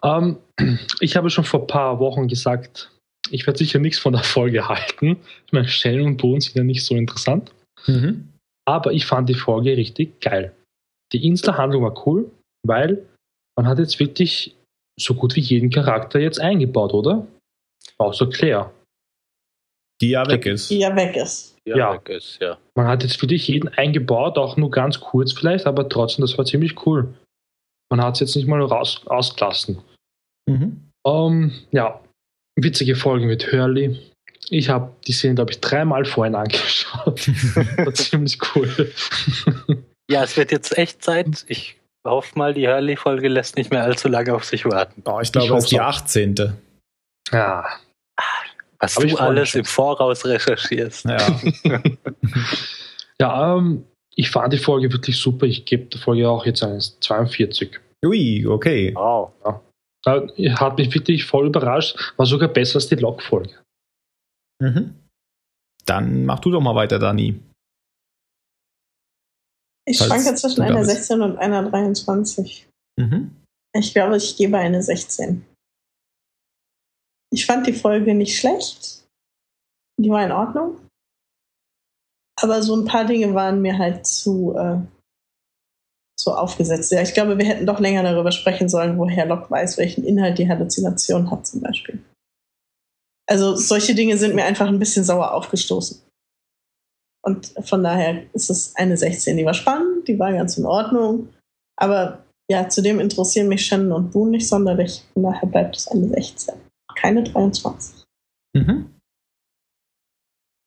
[0.03, 0.39] Ähm,
[1.01, 2.91] ich habe schon vor ein paar Wochen gesagt,
[3.31, 5.19] ich werde sicher nichts von der Folge halten.
[5.47, 7.53] Ich meine, Stellen und Boden sind ja nicht so interessant.
[7.87, 8.29] Mhm.
[8.65, 10.55] Aber ich fand die Folge richtig geil.
[11.13, 12.31] Die Inselhandlung war cool,
[12.67, 13.05] weil
[13.57, 14.57] man hat jetzt wirklich
[14.99, 17.27] so gut wie jeden Charakter jetzt eingebaut, oder?
[17.99, 18.71] Außer Claire.
[20.01, 20.71] Die ja weg ist.
[20.71, 21.57] Die ja weg ist.
[21.65, 22.59] Die ja, weg ist, ja.
[22.75, 26.45] Man hat jetzt wirklich jeden eingebaut, auch nur ganz kurz vielleicht, aber trotzdem, das war
[26.45, 27.15] ziemlich cool.
[27.91, 29.79] Man hat es jetzt nicht mal raus, ausgelassen.
[30.49, 30.89] Mhm.
[31.05, 32.01] Um, ähm, ja,
[32.57, 33.99] witzige Folge mit Hurley.
[34.51, 37.29] Ich habe die Szene, glaube ich, dreimal vorhin angeschaut.
[37.79, 38.93] war ziemlich cool.
[40.11, 41.45] ja, es wird jetzt echt Zeit.
[41.47, 45.03] Ich hoffe mal, die Hurley-Folge lässt nicht mehr allzu lange auf sich warten.
[45.05, 46.57] Oh, ich glaube, es ist die 18.
[47.31, 47.65] Ja.
[48.79, 51.05] Was Aber du alles im Voraus recherchierst.
[51.05, 51.41] Ja,
[53.21, 55.47] ja ähm, ich fand die Folge wirklich super.
[55.47, 57.81] Ich gebe der Folge auch jetzt eine 42.
[58.05, 58.93] Ui, okay.
[58.95, 59.33] Wow.
[59.45, 59.61] Ja.
[60.59, 61.97] Hat mich wirklich voll überrascht.
[62.17, 63.55] War sogar besser als die Log-Folge.
[64.61, 64.95] Mhm.
[65.87, 67.41] Dann mach du doch mal weiter, Dani.
[69.85, 72.69] Ich schwanke zwischen einer 16 und einer 23.
[72.99, 73.37] Mhm.
[73.75, 75.45] Ich glaube, ich gebe eine 16.
[77.33, 79.05] Ich fand die Folge nicht schlecht.
[79.99, 80.79] Die war in Ordnung.
[82.41, 84.79] Aber so ein paar Dinge waren mir halt zu, äh,
[86.19, 86.93] so aufgesetzt.
[86.93, 90.39] Ja, ich glaube, wir hätten doch länger darüber sprechen sollen, woher Locke weiß, welchen Inhalt
[90.39, 92.03] die Halluzination hat, zum Beispiel.
[93.29, 96.03] Also solche Dinge sind mir einfach ein bisschen sauer aufgestoßen.
[97.25, 99.37] Und von daher ist es eine 16.
[99.37, 101.29] Die war spannend, die war ganz in Ordnung.
[101.77, 105.05] Aber ja, zudem interessieren mich Shannon und Boone nicht sonderlich.
[105.15, 106.55] Von daher bleibt es eine 16.
[106.95, 108.05] Keine 23.
[108.55, 108.91] Mhm.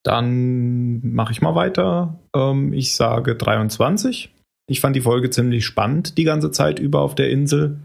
[0.03, 2.19] Dann mache ich mal weiter.
[2.35, 4.33] Ähm, ich sage 23.
[4.67, 7.79] Ich fand die Folge ziemlich spannend die ganze Zeit über auf der Insel.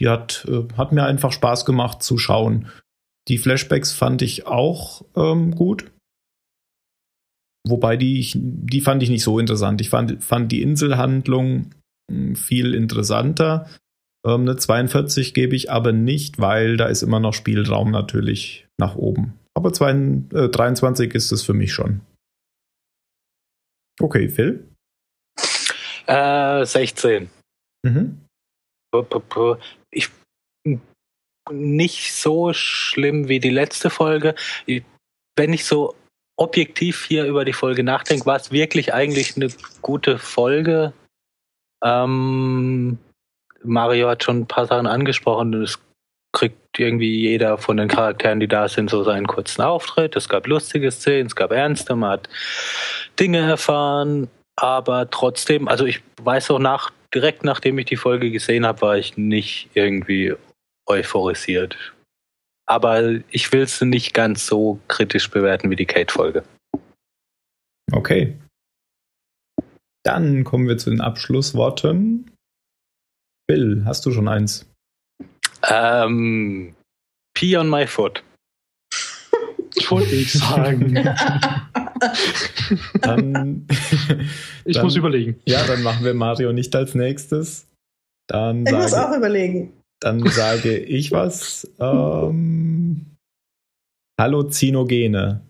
[0.00, 2.68] Die hat, äh, hat mir einfach Spaß gemacht zu schauen.
[3.28, 5.90] Die Flashbacks fand ich auch ähm, gut.
[7.66, 9.80] Wobei die, die fand ich nicht so interessant.
[9.80, 11.70] Ich fand, fand die Inselhandlung
[12.10, 13.68] hm, viel interessanter.
[14.26, 18.96] Ähm, eine 42 gebe ich aber nicht, weil da ist immer noch Spielraum natürlich nach
[18.96, 19.38] oben.
[19.54, 22.00] Aber 22, äh, 23 ist es für mich schon.
[24.00, 24.68] Okay, Phil?
[26.06, 27.30] Äh, 16.
[27.84, 28.20] Mhm.
[29.90, 30.10] Ich
[31.50, 34.34] nicht so schlimm wie die letzte Folge.
[35.36, 35.94] Wenn ich so
[36.36, 39.48] objektiv hier über die Folge nachdenke, war es wirklich eigentlich eine
[39.82, 40.92] gute Folge.
[41.82, 42.98] Ähm,
[43.62, 45.54] Mario hat schon ein paar Sachen angesprochen.
[45.62, 45.78] Es
[46.32, 50.16] kriegt irgendwie jeder von den Charakteren, die da sind, so seinen kurzen Auftritt.
[50.16, 52.28] Es gab lustige Szenen, es gab ernste, man hat
[53.18, 58.66] Dinge erfahren, aber trotzdem, also ich weiß auch nach, direkt nachdem ich die Folge gesehen
[58.66, 60.34] habe, war ich nicht irgendwie
[60.86, 61.76] euphorisiert.
[62.66, 66.44] Aber ich will es nicht ganz so kritisch bewerten wie die Kate-Folge.
[67.92, 68.36] Okay.
[70.04, 72.30] Dann kommen wir zu den Abschlussworten.
[73.46, 74.66] Bill, hast du schon eins?
[75.68, 76.74] Ähm,
[77.34, 78.22] Pee on my foot.
[79.88, 80.94] Wollte ich sagen.
[83.00, 83.66] dann,
[84.64, 85.40] ich dann, muss überlegen.
[85.46, 87.66] Ja, dann machen wir Mario nicht als nächstes.
[88.28, 89.72] Dann ich sage, muss auch überlegen.
[90.00, 91.70] Dann sage ich was.
[91.78, 93.16] Ähm,
[94.20, 95.40] Halluzinogene.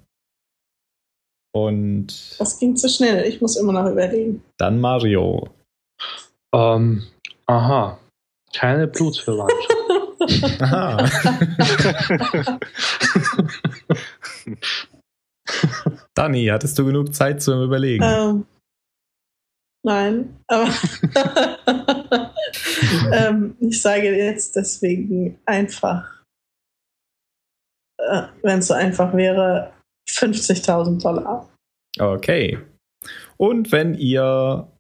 [1.53, 2.37] Und.
[2.39, 3.27] Das ging zu schnell.
[3.27, 4.43] Ich muss immer noch überlegen.
[4.59, 5.49] Dann Mario.
[6.55, 7.05] Ähm,
[7.47, 7.99] aha.
[8.55, 9.85] Keine Blutsverwandtschaft.
[10.63, 11.09] Aha.
[16.15, 18.05] Dani, hattest du genug Zeit zum Überlegen?
[18.05, 18.47] Ähm,
[19.85, 20.69] nein, aber
[23.13, 26.23] ähm, ich sage jetzt deswegen einfach,
[27.99, 29.73] äh, wenn es so einfach wäre,
[30.09, 31.49] 50.000 Dollar.
[31.99, 32.59] Okay.
[33.37, 34.71] Und wenn ihr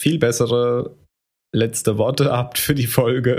[0.00, 0.96] viel bessere
[1.54, 3.38] letzte Worte habt für die Folge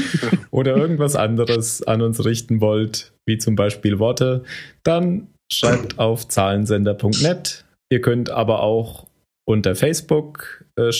[0.50, 4.44] oder irgendwas anderes an uns richten wollt, wie zum Beispiel Worte,
[4.82, 7.64] dann schreibt auf zahlensender.net.
[7.92, 9.06] Ihr könnt aber auch
[9.46, 10.90] unter Facebook äh,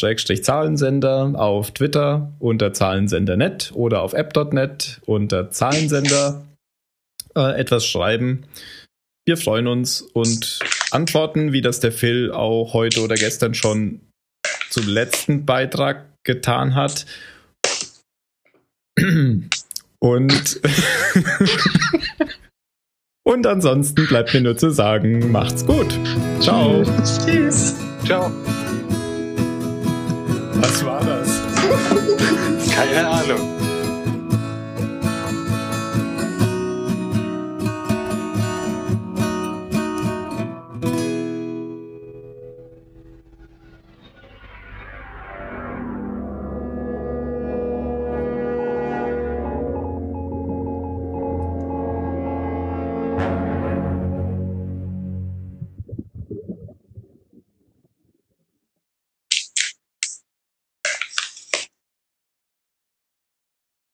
[1.37, 6.45] auf Twitter unter Zahlensender.net oder auf app.net unter Zahlensender
[7.37, 8.47] äh, etwas schreiben.
[9.27, 10.59] Wir freuen uns und
[10.91, 14.01] antworten, wie das der Phil auch heute oder gestern schon
[14.71, 17.07] zum letzten Beitrag getan hat.
[20.05, 20.61] Und,
[23.25, 25.99] und ansonsten bleibt mir nur zu sagen, macht's gut.
[26.41, 26.85] Ciao.
[27.25, 27.75] Tschüss.
[28.05, 28.31] Ciao.
[30.57, 31.41] Was war das?
[32.75, 33.64] Keine Ahnung.